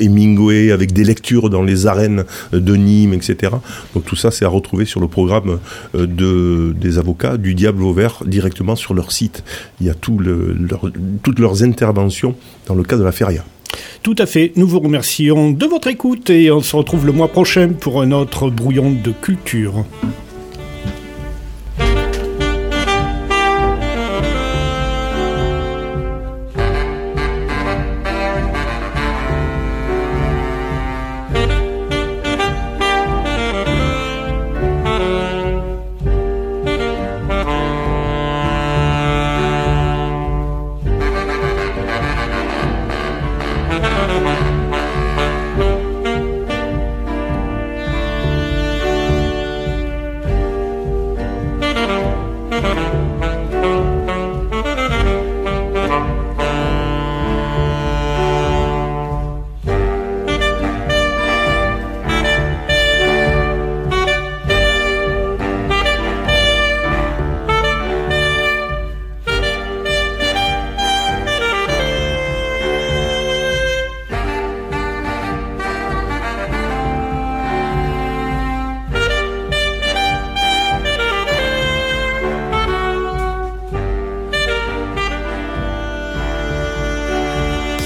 [0.00, 3.52] Hemingway, avec des lectures dans les arènes de Nîmes, etc.
[3.94, 5.58] Donc tout ça, c'est à retrouver sur le programme
[5.94, 9.42] de, des avocats du Diable Vauvert directement sur leur site.
[9.80, 10.90] Il y a tout le- leur-
[11.22, 12.34] toutes leurs interventions
[12.66, 13.44] dans le cadre de la Feria.
[14.02, 14.52] Tout à fait.
[14.56, 18.12] Nous vous remercions de votre écoute et on se retrouve le mois prochain pour un
[18.12, 19.84] autre brouillon de culture.